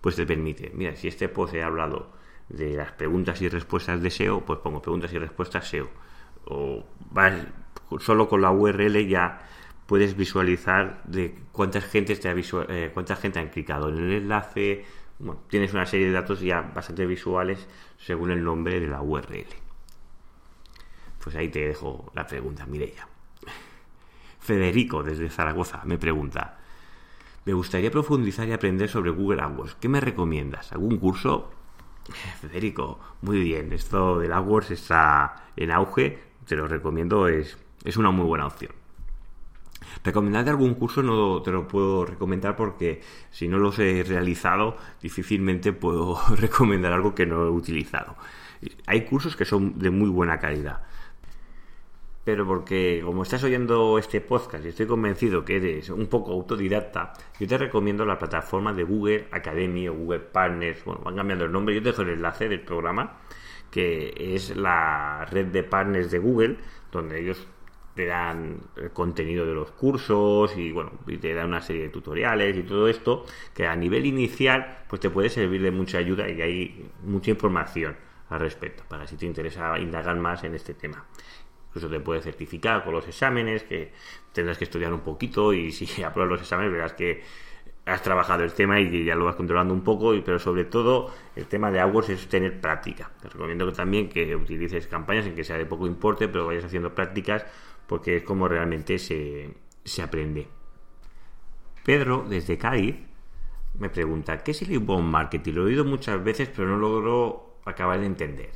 pues 0.00 0.16
te 0.16 0.26
permite, 0.26 0.70
mira, 0.74 0.94
si 0.96 1.08
este 1.08 1.28
post 1.28 1.54
he 1.54 1.62
hablado 1.62 2.12
de 2.48 2.76
las 2.76 2.92
preguntas 2.92 3.40
y 3.40 3.48
respuestas 3.48 4.02
de 4.02 4.10
SEO, 4.10 4.44
pues 4.44 4.58
pongo 4.58 4.82
preguntas 4.82 5.12
y 5.12 5.18
respuestas 5.18 5.66
SEO. 5.68 5.88
O 6.44 6.84
vas, 7.10 7.34
solo 8.00 8.28
con 8.28 8.42
la 8.42 8.50
URL 8.50 9.06
ya 9.06 9.40
puedes 9.86 10.16
visualizar 10.16 11.02
de 11.04 11.34
cuántas 11.52 11.84
gente 11.84 12.16
te 12.16 12.28
ha 12.28 12.34
eh, 12.34 12.90
cuánta 12.94 13.16
gente 13.16 13.38
han 13.38 13.48
clicado 13.48 13.88
en 13.88 13.98
el 13.98 14.12
enlace. 14.12 14.84
tienes 15.48 15.74
una 15.74 15.86
serie 15.86 16.06
de 16.06 16.12
datos 16.12 16.40
ya 16.40 16.62
bastante 16.62 17.06
visuales 17.06 17.68
según 17.98 18.30
el 18.30 18.42
nombre 18.42 18.80
de 18.80 18.86
la 18.86 19.02
URL. 19.02 19.46
Pues 21.22 21.36
ahí 21.36 21.48
te 21.48 21.66
dejo 21.66 22.10
la 22.14 22.26
pregunta, 22.26 22.66
Mireia. 22.66 23.06
Federico, 24.40 25.02
desde 25.02 25.28
Zaragoza, 25.28 25.82
me 25.84 25.98
pregunta: 25.98 26.58
Me 27.44 27.52
gustaría 27.52 27.90
profundizar 27.90 28.48
y 28.48 28.52
aprender 28.52 28.88
sobre 28.88 29.10
Google 29.10 29.42
AdWords. 29.42 29.76
¿Qué 29.76 29.88
me 29.88 30.00
recomiendas? 30.00 30.72
¿Algún 30.72 30.96
curso? 30.98 31.50
Federico, 32.40 32.98
muy 33.20 33.40
bien. 33.40 33.72
Esto 33.72 34.18
del 34.18 34.32
AdWords 34.32 34.70
está 34.70 35.50
en 35.54 35.70
auge. 35.70 36.18
Te 36.46 36.56
lo 36.56 36.66
recomiendo, 36.66 37.28
es 37.28 37.56
es 37.84 37.96
una 37.96 38.10
muy 38.10 38.26
buena 38.26 38.46
opción. 38.46 38.72
Recomendar 40.04 40.48
algún 40.48 40.74
curso 40.74 41.02
no 41.02 41.42
te 41.42 41.50
lo 41.50 41.68
puedo 41.68 42.04
recomendar 42.04 42.56
porque 42.56 43.00
si 43.30 43.48
no 43.48 43.58
los 43.58 43.78
he 43.78 44.02
realizado 44.02 44.76
difícilmente 45.00 45.72
puedo 45.72 46.18
recomendar 46.36 46.92
algo 46.92 47.14
que 47.14 47.26
no 47.26 47.44
he 47.44 47.50
utilizado. 47.50 48.16
Hay 48.86 49.04
cursos 49.04 49.36
que 49.36 49.44
son 49.44 49.78
de 49.78 49.90
muy 49.90 50.08
buena 50.08 50.38
calidad. 50.38 50.82
Pero 52.24 52.46
porque 52.46 53.02
como 53.04 53.24
estás 53.24 53.42
oyendo 53.42 53.98
este 53.98 54.20
podcast 54.20 54.64
y 54.64 54.68
estoy 54.68 54.86
convencido 54.86 55.44
que 55.44 55.56
eres 55.56 55.90
un 55.90 56.06
poco 56.06 56.32
autodidacta, 56.32 57.14
yo 57.40 57.48
te 57.48 57.58
recomiendo 57.58 58.04
la 58.04 58.16
plataforma 58.16 58.72
de 58.72 58.84
Google 58.84 59.26
Academy 59.32 59.88
o 59.88 59.94
Google 59.94 60.20
Partners. 60.20 60.84
Bueno, 60.84 61.00
van 61.04 61.16
cambiando 61.16 61.46
el 61.46 61.52
nombre. 61.52 61.74
Yo 61.74 61.82
te 61.82 61.88
dejo 61.88 62.02
el 62.02 62.10
enlace 62.10 62.48
del 62.48 62.60
programa, 62.60 63.18
que 63.72 64.14
es 64.16 64.54
la 64.56 65.26
red 65.32 65.46
de 65.46 65.64
partners 65.64 66.12
de 66.12 66.18
Google, 66.20 66.58
donde 66.92 67.20
ellos 67.20 67.44
te 67.94 68.06
dan 68.06 68.60
el 68.76 68.90
contenido 68.90 69.44
de 69.44 69.54
los 69.54 69.70
cursos 69.72 70.56
y 70.56 70.72
bueno, 70.72 70.92
y 71.06 71.18
te 71.18 71.34
dan 71.34 71.48
una 71.48 71.60
serie 71.60 71.82
de 71.82 71.88
tutoriales 71.90 72.56
y 72.56 72.62
todo 72.62 72.88
esto 72.88 73.24
que 73.54 73.66
a 73.66 73.76
nivel 73.76 74.06
inicial 74.06 74.84
pues 74.88 75.00
te 75.00 75.10
puede 75.10 75.28
servir 75.28 75.62
de 75.62 75.70
mucha 75.70 75.98
ayuda 75.98 76.28
y 76.28 76.40
hay 76.40 76.90
mucha 77.04 77.30
información 77.30 77.96
al 78.30 78.40
respecto 78.40 78.84
para 78.88 79.06
si 79.06 79.16
te 79.16 79.26
interesa 79.26 79.78
indagar 79.78 80.16
más 80.16 80.42
en 80.44 80.54
este 80.54 80.74
tema. 80.74 81.04
Incluso 81.68 81.88
te 81.88 82.00
puede 82.00 82.20
certificar 82.20 82.84
con 82.84 82.94
los 82.94 83.06
exámenes 83.08 83.62
que 83.62 83.92
tendrás 84.32 84.58
que 84.58 84.64
estudiar 84.64 84.92
un 84.92 85.00
poquito 85.00 85.52
y 85.52 85.72
si 85.72 86.02
apruebas 86.04 86.32
los 86.32 86.40
exámenes 86.40 86.72
verás 86.72 86.94
que 86.94 87.22
has 87.84 88.00
trabajado 88.00 88.44
el 88.44 88.52
tema 88.52 88.78
y 88.80 89.04
ya 89.04 89.16
lo 89.16 89.24
vas 89.24 89.34
controlando 89.34 89.74
un 89.74 89.82
poco, 89.82 90.14
pero 90.24 90.38
sobre 90.38 90.64
todo 90.64 91.12
el 91.34 91.46
tema 91.46 91.70
de 91.70 91.80
AdWords 91.80 92.10
es 92.10 92.28
tener 92.28 92.60
práctica. 92.60 93.10
Te 93.20 93.28
recomiendo 93.28 93.66
que 93.66 93.72
también 93.72 94.08
que 94.08 94.36
utilices 94.36 94.86
campañas 94.86 95.26
en 95.26 95.34
que 95.34 95.42
sea 95.42 95.58
de 95.58 95.66
poco 95.66 95.86
importe, 95.86 96.28
pero 96.28 96.46
vayas 96.46 96.64
haciendo 96.64 96.94
prácticas 96.94 97.44
porque 97.92 98.16
es 98.16 98.22
como 98.22 98.48
realmente 98.48 98.98
se, 98.98 99.52
aprende. 100.02 100.48
Pedro, 101.84 102.24
desde 102.26 102.56
Cádiz, 102.56 102.96
me 103.78 103.90
pregunta, 103.90 104.42
¿qué 104.42 104.52
es 104.52 104.62
el 104.62 104.72
inbound 104.72 105.10
marketing? 105.10 105.52
Lo 105.52 105.62
he 105.64 105.66
oído 105.66 105.84
muchas 105.84 106.24
veces, 106.24 106.48
pero 106.48 106.68
no 106.68 106.78
logro 106.78 107.58
acabar 107.66 108.00
de 108.00 108.06
entender. 108.06 108.48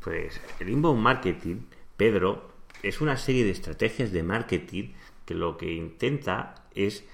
Pues 0.00 0.40
el 0.58 0.70
inbound 0.70 1.02
marketing, 1.02 1.56
Pedro, 1.98 2.50
es 2.82 3.02
una 3.02 3.18
serie 3.18 3.44
de 3.44 3.50
estrategias 3.50 4.10
de 4.10 4.22
marketing 4.22 4.92
que 5.26 5.34
lo 5.34 5.58
que 5.58 5.70
intenta 5.74 6.54
es, 6.74 7.06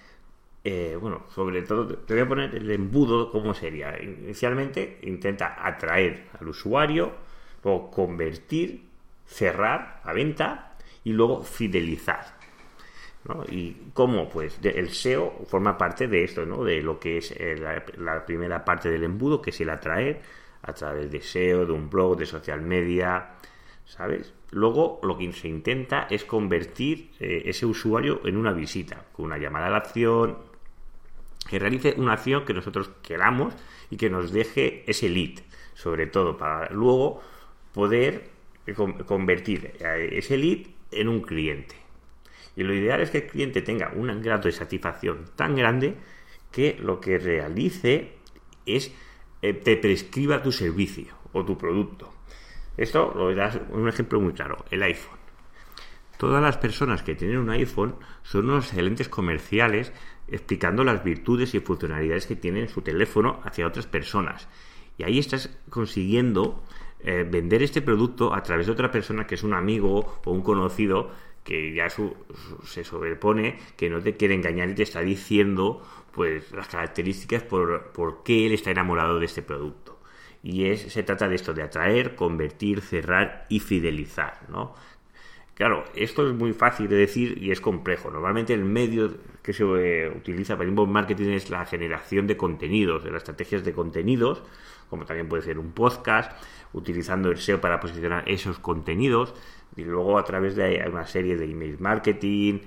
eh, 0.62 0.96
bueno, 1.00 1.24
sobre 1.34 1.62
todo, 1.62 1.88
te 1.88 2.14
voy 2.14 2.22
a 2.22 2.28
poner 2.28 2.54
el 2.54 2.70
embudo, 2.70 3.32
¿cómo 3.32 3.52
sería? 3.52 4.00
Inicialmente 4.00 5.00
intenta 5.02 5.56
atraer 5.66 6.28
al 6.38 6.46
usuario, 6.46 7.14
o 7.64 7.90
convertir, 7.90 8.84
cerrar 9.26 10.00
a 10.04 10.12
venta 10.12 10.71
y 11.04 11.12
luego 11.12 11.42
fidelizar. 11.42 12.42
¿no? 13.24 13.44
¿Y 13.48 13.76
cómo? 13.92 14.28
Pues 14.28 14.58
el 14.62 14.90
SEO 14.90 15.44
forma 15.46 15.78
parte 15.78 16.08
de 16.08 16.24
esto, 16.24 16.44
¿no? 16.44 16.64
de 16.64 16.82
lo 16.82 16.98
que 16.98 17.18
es 17.18 17.32
eh, 17.32 17.56
la, 17.98 18.26
primera 18.26 18.64
parte 18.64 18.90
del 18.90 19.04
embudo, 19.04 19.40
que 19.40 19.50
es 19.50 19.60
el 19.60 19.70
atraer 19.70 20.22
a 20.62 20.72
través 20.72 21.10
de 21.10 21.20
SEO, 21.20 21.66
de 21.66 21.72
un 21.72 21.88
blog, 21.90 22.16
de 22.16 22.26
social 22.26 22.60
media, 22.62 23.30
¿sabes? 23.84 24.32
Luego 24.50 25.00
lo 25.02 25.16
que 25.16 25.32
se 25.32 25.48
intenta 25.48 26.06
es 26.10 26.24
convertir 26.24 27.10
eh, 27.18 27.42
ese 27.46 27.66
usuario 27.66 28.20
en 28.24 28.36
una 28.36 28.52
visita, 28.52 29.04
con 29.12 29.26
una 29.26 29.38
llamada 29.38 29.66
a 29.66 29.70
la 29.70 29.78
acción, 29.78 30.38
que 31.48 31.58
realice 31.58 31.94
una 31.96 32.12
acción 32.12 32.44
que 32.44 32.54
nosotros 32.54 32.90
queramos 33.02 33.54
y 33.90 33.96
que 33.96 34.08
nos 34.08 34.32
deje 34.32 34.84
ese 34.88 35.08
lead, 35.08 35.40
sobre 35.74 36.06
todo 36.06 36.36
para 36.36 36.70
luego 36.70 37.20
poder 37.72 38.30
eh, 38.66 38.74
convertir 38.74 39.72
ese 39.80 40.36
lead 40.36 40.66
en 40.92 41.08
un 41.08 41.20
cliente. 41.20 41.76
Y 42.56 42.62
lo 42.62 42.74
ideal 42.74 43.00
es 43.00 43.10
que 43.10 43.18
el 43.18 43.26
cliente 43.26 43.62
tenga 43.62 43.92
un 43.94 44.22
grado 44.22 44.42
de 44.42 44.52
satisfacción 44.52 45.24
tan 45.36 45.56
grande 45.56 45.96
que 46.50 46.76
lo 46.78 47.00
que 47.00 47.18
realice 47.18 48.12
es 48.66 48.92
eh, 49.40 49.54
te 49.54 49.76
prescriba 49.76 50.42
tu 50.42 50.52
servicio 50.52 51.14
o 51.32 51.44
tu 51.44 51.56
producto. 51.56 52.12
Esto 52.76 53.12
lo 53.14 53.34
das 53.34 53.58
un 53.70 53.88
ejemplo 53.88 54.20
muy 54.20 54.32
claro, 54.32 54.64
el 54.70 54.82
iPhone. 54.82 55.18
todas 56.18 56.42
las 56.42 56.56
personas 56.56 57.02
que 57.02 57.16
tienen 57.16 57.38
un 57.38 57.50
iPhone 57.50 57.96
son 58.22 58.48
unos 58.48 58.66
excelentes 58.66 59.08
comerciales 59.08 59.92
explicando 60.28 60.84
las 60.84 61.02
virtudes 61.02 61.54
y 61.54 61.60
funcionalidades 61.60 62.26
que 62.26 62.36
tiene 62.36 62.68
su 62.68 62.82
teléfono 62.82 63.40
hacia 63.44 63.66
otras 63.66 63.86
personas. 63.86 64.48
Y 64.98 65.02
ahí 65.02 65.18
estás 65.18 65.58
consiguiendo 65.68 66.62
eh, 67.04 67.26
vender 67.28 67.62
este 67.62 67.82
producto 67.82 68.34
a 68.34 68.42
través 68.42 68.66
de 68.66 68.72
otra 68.72 68.90
persona 68.90 69.26
que 69.26 69.34
es 69.34 69.42
un 69.42 69.54
amigo 69.54 70.20
o 70.24 70.30
un 70.30 70.42
conocido 70.42 71.10
que 71.44 71.74
ya 71.74 71.88
se 71.88 72.84
sobrepone, 72.84 73.58
que 73.76 73.90
no 73.90 74.00
te 74.00 74.16
quiere 74.16 74.34
engañar 74.34 74.70
y 74.70 74.74
te 74.74 74.84
está 74.84 75.00
diciendo 75.00 75.82
pues 76.12 76.52
las 76.52 76.68
características 76.68 77.42
por, 77.42 77.90
por 77.92 78.22
qué 78.22 78.46
él 78.46 78.52
está 78.52 78.70
enamorado 78.70 79.18
de 79.18 79.26
este 79.26 79.42
producto. 79.42 79.98
Y 80.42 80.66
es, 80.66 80.82
se 80.82 81.02
trata 81.02 81.28
de 81.28 81.36
esto, 81.36 81.54
de 81.54 81.62
atraer, 81.62 82.14
convertir, 82.14 82.80
cerrar 82.80 83.46
y 83.48 83.60
fidelizar, 83.60 84.48
¿no? 84.48 84.74
Claro, 85.62 85.84
esto 85.94 86.26
es 86.26 86.34
muy 86.34 86.54
fácil 86.54 86.88
de 86.88 86.96
decir 86.96 87.40
y 87.40 87.52
es 87.52 87.60
complejo. 87.60 88.10
Normalmente 88.10 88.52
el 88.52 88.64
medio 88.64 89.14
que 89.44 89.52
se 89.52 89.62
eh, 89.62 90.08
utiliza 90.08 90.56
para 90.56 90.68
inbound 90.68 90.92
marketing 90.92 91.28
es 91.28 91.50
la 91.50 91.64
generación 91.66 92.26
de 92.26 92.36
contenidos, 92.36 93.04
de 93.04 93.12
las 93.12 93.18
estrategias 93.18 93.62
de 93.62 93.72
contenidos, 93.72 94.42
como 94.90 95.04
también 95.04 95.28
puede 95.28 95.44
ser 95.44 95.60
un 95.60 95.70
podcast, 95.70 96.32
utilizando 96.72 97.30
el 97.30 97.38
SEO 97.38 97.60
para 97.60 97.78
posicionar 97.78 98.28
esos 98.28 98.58
contenidos 98.58 99.36
y 99.76 99.84
luego 99.84 100.18
a 100.18 100.24
través 100.24 100.56
de 100.56 100.84
una 100.90 101.06
serie 101.06 101.36
de 101.36 101.44
email 101.44 101.78
marketing. 101.78 102.58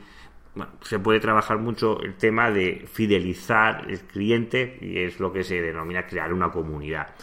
se 0.79 0.97
puede 0.97 1.19
trabajar 1.19 1.57
mucho 1.57 2.01
el 2.01 2.15
tema 2.15 2.49
de 2.49 2.85
fidelizar 2.89 3.91
el 3.91 3.99
cliente 4.03 4.77
y 4.79 4.99
es 4.99 5.19
lo 5.19 5.33
que 5.33 5.43
se 5.43 5.61
denomina 5.61 6.07
crear 6.07 6.31
una 6.31 6.49
comunidad, 6.49 7.13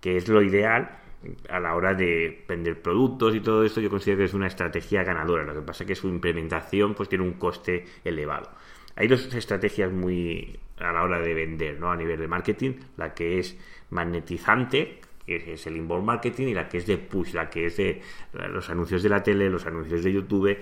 que 0.00 0.16
es 0.16 0.28
lo 0.28 0.42
ideal 0.42 1.07
a 1.48 1.58
la 1.60 1.74
hora 1.74 1.94
de 1.94 2.44
vender 2.48 2.80
productos 2.80 3.34
y 3.34 3.40
todo 3.40 3.64
esto 3.64 3.80
yo 3.80 3.90
considero 3.90 4.18
que 4.18 4.24
es 4.24 4.34
una 4.34 4.46
estrategia 4.46 5.02
ganadora. 5.02 5.44
Lo 5.44 5.54
que 5.54 5.62
pasa 5.62 5.84
es 5.84 5.88
que 5.88 5.94
su 5.94 6.08
implementación 6.08 6.94
pues 6.94 7.08
tiene 7.08 7.24
un 7.24 7.32
coste 7.32 7.84
elevado. 8.04 8.50
Hay 8.96 9.08
dos 9.08 9.32
estrategias 9.34 9.92
muy 9.92 10.58
a 10.78 10.92
la 10.92 11.02
hora 11.02 11.20
de 11.20 11.34
vender 11.34 11.78
no 11.80 11.90
a 11.90 11.96
nivel 11.96 12.18
de 12.18 12.28
marketing 12.28 12.74
la 12.96 13.14
que 13.14 13.38
es 13.38 13.58
magnetizante 13.90 15.00
que 15.28 15.52
es 15.52 15.66
el 15.66 15.76
inbound 15.76 16.06
marketing, 16.06 16.46
y 16.46 16.54
la 16.54 16.68
que 16.68 16.78
es 16.78 16.86
de 16.86 16.96
push, 16.96 17.34
la 17.34 17.50
que 17.50 17.66
es 17.66 17.76
de 17.76 18.00
los 18.32 18.70
anuncios 18.70 19.02
de 19.02 19.10
la 19.10 19.22
tele, 19.22 19.50
los 19.50 19.66
anuncios 19.66 20.02
de 20.02 20.12
YouTube, 20.12 20.56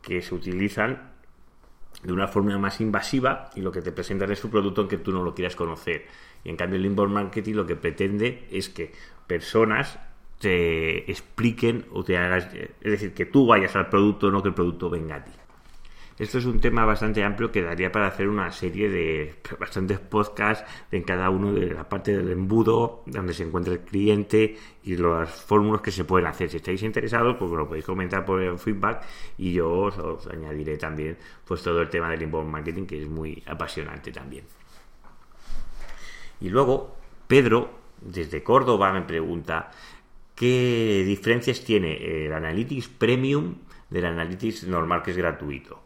que 0.00 0.22
se 0.22 0.34
utilizan 0.34 1.10
de 2.02 2.12
una 2.12 2.26
forma 2.26 2.58
más 2.58 2.80
invasiva 2.80 3.50
y 3.54 3.60
lo 3.60 3.70
que 3.70 3.82
te 3.82 3.92
presentan 3.92 4.30
es 4.32 4.42
un 4.44 4.50
producto 4.50 4.80
aunque 4.80 4.98
tú 4.98 5.12
no 5.12 5.22
lo 5.22 5.34
quieras 5.34 5.56
conocer. 5.56 6.06
Y 6.44 6.50
en 6.50 6.56
cambio 6.56 6.78
el 6.78 6.86
inbound 6.86 7.12
marketing 7.12 7.54
lo 7.54 7.66
que 7.66 7.76
pretende 7.76 8.46
es 8.50 8.68
que 8.68 8.92
personas 9.26 9.98
te 10.38 11.10
expliquen 11.10 11.86
o 11.92 12.02
te 12.02 12.18
hagas, 12.18 12.48
es 12.52 12.90
decir, 12.90 13.14
que 13.14 13.26
tú 13.26 13.46
vayas 13.46 13.76
al 13.76 13.88
producto, 13.88 14.30
no 14.30 14.42
que 14.42 14.48
el 14.48 14.54
producto 14.54 14.90
venga 14.90 15.16
a 15.16 15.24
ti. 15.24 15.32
Esto 16.18 16.38
es 16.38 16.44
un 16.44 16.60
tema 16.60 16.84
bastante 16.84 17.24
amplio 17.24 17.50
que 17.50 17.62
daría 17.62 17.90
para 17.90 18.06
hacer 18.06 18.28
una 18.28 18.52
serie 18.52 18.90
de 18.90 19.34
bastantes 19.58 19.98
podcasts 19.98 20.64
en 20.90 21.02
cada 21.02 21.30
uno 21.30 21.52
de 21.52 21.72
la 21.72 21.88
parte 21.88 22.16
del 22.16 22.30
embudo, 22.30 23.02
donde 23.06 23.32
se 23.32 23.44
encuentra 23.44 23.72
el 23.72 23.80
cliente 23.80 24.56
y 24.84 24.96
las 24.96 25.30
fórmulas 25.30 25.80
que 25.80 25.90
se 25.90 26.04
pueden 26.04 26.26
hacer. 26.26 26.50
Si 26.50 26.58
estáis 26.58 26.82
interesados, 26.82 27.36
pues 27.38 27.50
lo 27.50 27.66
podéis 27.66 27.86
comentar 27.86 28.24
por 28.24 28.42
el 28.42 28.58
feedback 28.58 29.04
y 29.38 29.54
yo 29.54 29.70
os, 29.72 30.26
añadiré 30.26 30.76
también 30.76 31.16
pues 31.44 31.62
todo 31.62 31.80
el 31.80 31.88
tema 31.88 32.10
del 32.10 32.22
inbound 32.22 32.50
marketing 32.50 32.84
que 32.84 33.02
es 33.02 33.08
muy 33.08 33.42
apasionante 33.46 34.12
también. 34.12 34.44
Y 36.40 36.50
luego, 36.50 36.96
Pedro, 37.26 37.81
desde 38.04 38.42
Córdoba, 38.42 38.92
me 38.92 39.02
pregunta 39.02 39.70
qué 40.34 41.04
diferencias 41.06 41.62
tiene 41.64 42.26
el 42.26 42.32
Analytics 42.32 42.88
Premium 42.88 43.56
del 43.90 44.06
Analytics 44.06 44.64
normal 44.64 45.02
que 45.02 45.12
es 45.12 45.16
gratuito. 45.16 45.82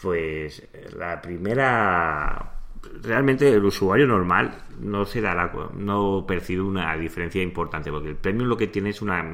Pues 0.00 0.68
la 0.96 1.20
primera 1.20 2.58
realmente 3.02 3.52
el 3.52 3.64
usuario 3.64 4.06
normal 4.06 4.62
no 4.80 5.04
se 5.04 5.20
no 5.20 6.24
percibe 6.26 6.62
una 6.62 6.96
diferencia 6.96 7.42
importante 7.42 7.90
porque 7.90 8.10
el 8.10 8.16
premium 8.16 8.48
lo 8.48 8.56
que 8.56 8.68
tiene 8.68 8.90
es 8.90 9.02
una 9.02 9.24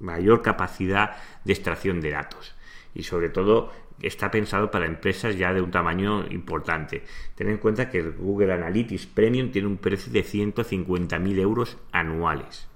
mayor 0.00 0.42
capacidad 0.42 1.16
de 1.44 1.52
extracción 1.52 2.00
de 2.00 2.10
datos 2.10 2.54
y 2.94 3.02
sobre 3.02 3.28
todo 3.28 3.72
está 4.02 4.30
pensado 4.30 4.70
para 4.70 4.86
empresas 4.86 5.36
ya 5.36 5.52
de 5.52 5.60
un 5.62 5.70
tamaño 5.70 6.26
importante. 6.30 7.04
Ten 7.34 7.48
en 7.48 7.58
cuenta 7.58 7.88
que 7.88 7.98
el 7.98 8.12
Google 8.12 8.52
Analytics 8.52 9.06
Premium 9.06 9.50
tiene 9.50 9.68
un 9.68 9.78
precio 9.78 10.12
de 10.12 10.24
150.000 10.24 11.38
euros 11.38 11.78
anuales. 11.92 12.68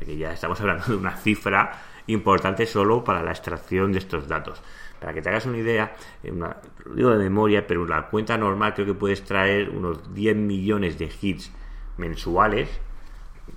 Aquí 0.00 0.16
ya 0.16 0.32
estamos 0.32 0.60
hablando 0.62 0.84
de 0.86 0.96
una 0.96 1.16
cifra 1.16 1.82
importante 2.06 2.66
solo 2.66 3.04
para 3.04 3.22
la 3.22 3.30
extracción 3.30 3.92
de 3.92 3.98
estos 3.98 4.28
datos. 4.28 4.62
Para 5.00 5.14
que 5.14 5.22
te 5.22 5.28
hagas 5.28 5.46
una 5.46 5.58
idea, 5.58 5.94
lo 6.24 6.94
digo 6.94 7.10
de 7.10 7.18
memoria, 7.18 7.66
pero 7.66 7.86
la 7.86 8.08
cuenta 8.08 8.36
normal 8.36 8.74
creo 8.74 8.86
que 8.86 8.94
puedes 8.94 9.22
traer 9.22 9.70
unos 9.70 10.12
10 10.14 10.36
millones 10.36 10.98
de 10.98 11.10
hits 11.20 11.52
mensuales, 11.98 12.68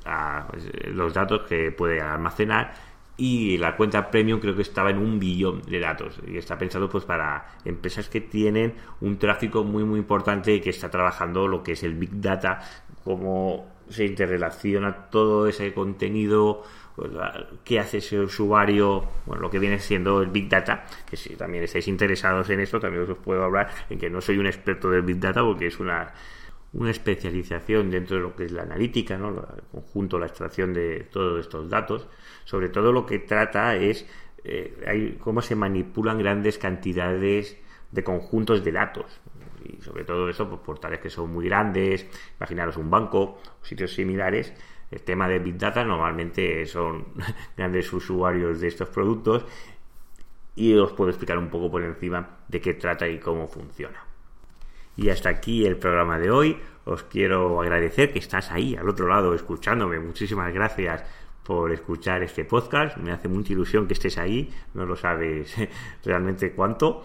a, 0.05 0.45
pues, 0.49 0.69
los 0.87 1.13
datos 1.13 1.47
que 1.47 1.71
puede 1.71 1.99
almacenar, 1.99 2.73
y 3.17 3.57
la 3.57 3.75
cuenta 3.75 4.09
premium 4.09 4.39
creo 4.39 4.55
que 4.55 4.61
estaba 4.61 4.89
en 4.89 4.97
un 4.97 5.19
billón 5.19 5.61
de 5.63 5.79
datos 5.79 6.19
y 6.27 6.37
está 6.37 6.57
pensado 6.57 6.89
pues 6.89 7.03
para 7.03 7.57
empresas 7.65 8.09
que 8.09 8.21
tienen 8.21 8.75
un 9.01 9.17
tráfico 9.17 9.63
muy 9.63 9.83
muy 9.83 9.99
importante 9.99 10.55
y 10.55 10.61
que 10.61 10.69
está 10.69 10.89
trabajando 10.89 11.47
lo 11.47 11.61
que 11.61 11.73
es 11.73 11.83
el 11.83 11.95
big 11.95 12.21
data 12.21 12.59
cómo 13.03 13.67
se 13.89 14.05
interrelaciona 14.05 15.09
todo 15.09 15.47
ese 15.47 15.73
contenido 15.73 16.63
pues, 16.95 17.11
qué 17.63 17.79
hace 17.79 17.97
ese 17.97 18.19
usuario, 18.19 19.03
bueno, 19.25 19.41
lo 19.41 19.49
que 19.49 19.59
viene 19.59 19.79
siendo 19.79 20.21
el 20.21 20.29
Big 20.29 20.49
Data, 20.49 20.85
que 21.09 21.15
si 21.17 21.35
también 21.35 21.63
estáis 21.63 21.87
interesados 21.87 22.49
en 22.49 22.59
esto, 22.59 22.79
también 22.79 23.09
os 23.09 23.17
puedo 23.17 23.43
hablar 23.43 23.69
en 23.89 23.97
que 23.97 24.09
no 24.09 24.21
soy 24.21 24.37
un 24.37 24.45
experto 24.45 24.89
del 24.89 25.01
Big 25.01 25.19
Data 25.19 25.41
porque 25.41 25.67
es 25.67 25.79
una, 25.79 26.13
una 26.73 26.91
especialización 26.91 27.89
dentro 27.89 28.17
de 28.17 28.23
lo 28.23 28.35
que 28.35 28.45
es 28.45 28.51
la 28.51 28.63
analítica, 28.63 29.17
¿no? 29.17 29.29
el 29.29 29.63
conjunto, 29.71 30.19
la 30.19 30.27
extracción 30.27 30.73
de 30.73 31.07
todos 31.11 31.39
estos 31.39 31.69
datos. 31.69 32.07
Sobre 32.51 32.67
todo 32.67 32.91
lo 32.91 33.05
que 33.05 33.17
trata 33.17 33.77
es 33.77 34.05
eh, 34.43 35.17
cómo 35.21 35.41
se 35.41 35.55
manipulan 35.55 36.17
grandes 36.17 36.57
cantidades 36.57 37.57
de 37.91 38.03
conjuntos 38.03 38.61
de 38.65 38.73
datos. 38.73 39.21
Y 39.63 39.81
sobre 39.81 40.03
todo 40.03 40.27
eso, 40.27 40.49
pues 40.49 40.59
portales 40.59 40.99
que 40.99 41.09
son 41.09 41.31
muy 41.31 41.45
grandes, 41.45 42.05
imaginaros 42.37 42.75
un 42.75 42.89
banco, 42.89 43.39
sitios 43.61 43.93
similares, 43.93 44.53
el 44.91 45.01
tema 45.01 45.29
de 45.29 45.39
Big 45.39 45.57
Data 45.57 45.85
normalmente 45.85 46.65
son 46.65 47.05
grandes 47.55 47.93
usuarios 47.93 48.59
de 48.59 48.67
estos 48.67 48.89
productos 48.89 49.45
y 50.53 50.73
os 50.73 50.91
puedo 50.91 51.09
explicar 51.09 51.37
un 51.37 51.47
poco 51.47 51.71
por 51.71 51.83
encima 51.83 52.39
de 52.49 52.59
qué 52.59 52.73
trata 52.73 53.07
y 53.07 53.17
cómo 53.17 53.47
funciona. 53.47 54.03
Y 54.97 55.07
hasta 55.07 55.29
aquí 55.29 55.65
el 55.65 55.77
programa 55.77 56.19
de 56.19 56.31
hoy. 56.31 56.59
Os 56.83 57.03
quiero 57.03 57.61
agradecer 57.61 58.11
que 58.11 58.19
estás 58.19 58.51
ahí 58.51 58.75
al 58.75 58.89
otro 58.89 59.07
lado 59.07 59.35
escuchándome. 59.35 59.99
Muchísimas 59.99 60.51
gracias 60.51 61.05
por 61.43 61.71
escuchar 61.71 62.23
este 62.23 62.45
podcast. 62.45 62.97
Me 62.97 63.11
hace 63.11 63.27
mucha 63.27 63.53
ilusión 63.53 63.87
que 63.87 63.93
estés 63.93 64.17
ahí. 64.17 64.49
No 64.73 64.85
lo 64.85 64.95
sabes 64.95 65.55
realmente 66.05 66.51
cuánto. 66.51 67.03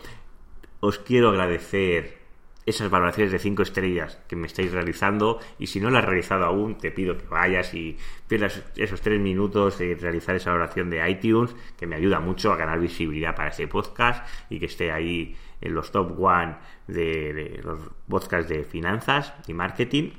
Os 0.80 0.98
quiero 0.98 1.30
agradecer 1.30 2.26
esas 2.66 2.90
valoraciones 2.90 3.30
de 3.32 3.38
5 3.38 3.62
estrellas 3.62 4.18
que 4.26 4.34
me 4.34 4.48
estáis 4.48 4.72
realizando 4.72 5.38
y 5.56 5.68
si 5.68 5.78
no 5.78 5.88
lo 5.88 5.98
has 5.98 6.04
realizado 6.04 6.44
aún 6.44 6.76
te 6.76 6.90
pido 6.90 7.16
que 7.16 7.26
vayas 7.26 7.72
y 7.74 7.96
pierdas 8.26 8.62
esos 8.74 9.00
3 9.00 9.20
minutos 9.20 9.78
de 9.78 9.94
realizar 9.94 10.34
esa 10.34 10.50
valoración 10.50 10.90
de 10.90 11.08
iTunes 11.08 11.54
que 11.78 11.86
me 11.86 11.94
ayuda 11.94 12.18
mucho 12.18 12.52
a 12.52 12.56
ganar 12.56 12.80
visibilidad 12.80 13.36
para 13.36 13.50
ese 13.50 13.68
podcast 13.68 14.28
y 14.50 14.58
que 14.58 14.66
esté 14.66 14.90
ahí 14.90 15.36
en 15.60 15.74
los 15.74 15.92
top 15.92 16.20
one 16.20 16.56
de, 16.88 17.60
los 17.62 17.78
podcasts 18.08 18.50
de 18.50 18.64
finanzas 18.64 19.32
y 19.46 19.54
marketing 19.54 20.10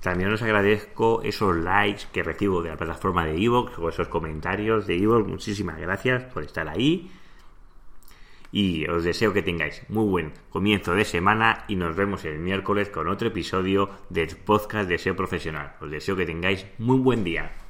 también 0.00 0.32
os 0.32 0.42
agradezco 0.42 1.22
esos 1.22 1.56
likes 1.56 2.06
que 2.12 2.22
recibo 2.22 2.62
de 2.62 2.70
la 2.70 2.76
plataforma 2.76 3.24
de 3.26 3.42
Evox 3.42 3.78
o 3.78 3.88
esos 3.88 4.08
comentarios 4.08 4.86
de 4.86 4.96
Evox. 4.96 5.26
Muchísimas 5.26 5.78
gracias 5.78 6.24
por 6.24 6.44
estar 6.44 6.68
ahí 6.68 7.10
y 8.52 8.86
os 8.86 9.04
deseo 9.04 9.32
que 9.32 9.42
tengáis 9.42 9.82
muy 9.88 10.06
buen 10.06 10.32
comienzo 10.50 10.94
de 10.94 11.04
semana 11.04 11.64
y 11.68 11.76
nos 11.76 11.96
vemos 11.96 12.24
el 12.24 12.38
miércoles 12.38 12.88
con 12.88 13.08
otro 13.08 13.28
episodio 13.28 13.90
del 14.08 14.36
podcast 14.36 14.88
Deseo 14.88 15.16
Profesional. 15.16 15.74
Os 15.80 15.90
deseo 15.90 16.16
que 16.16 16.26
tengáis 16.26 16.66
muy 16.78 16.98
buen 16.98 17.24
día. 17.24 17.65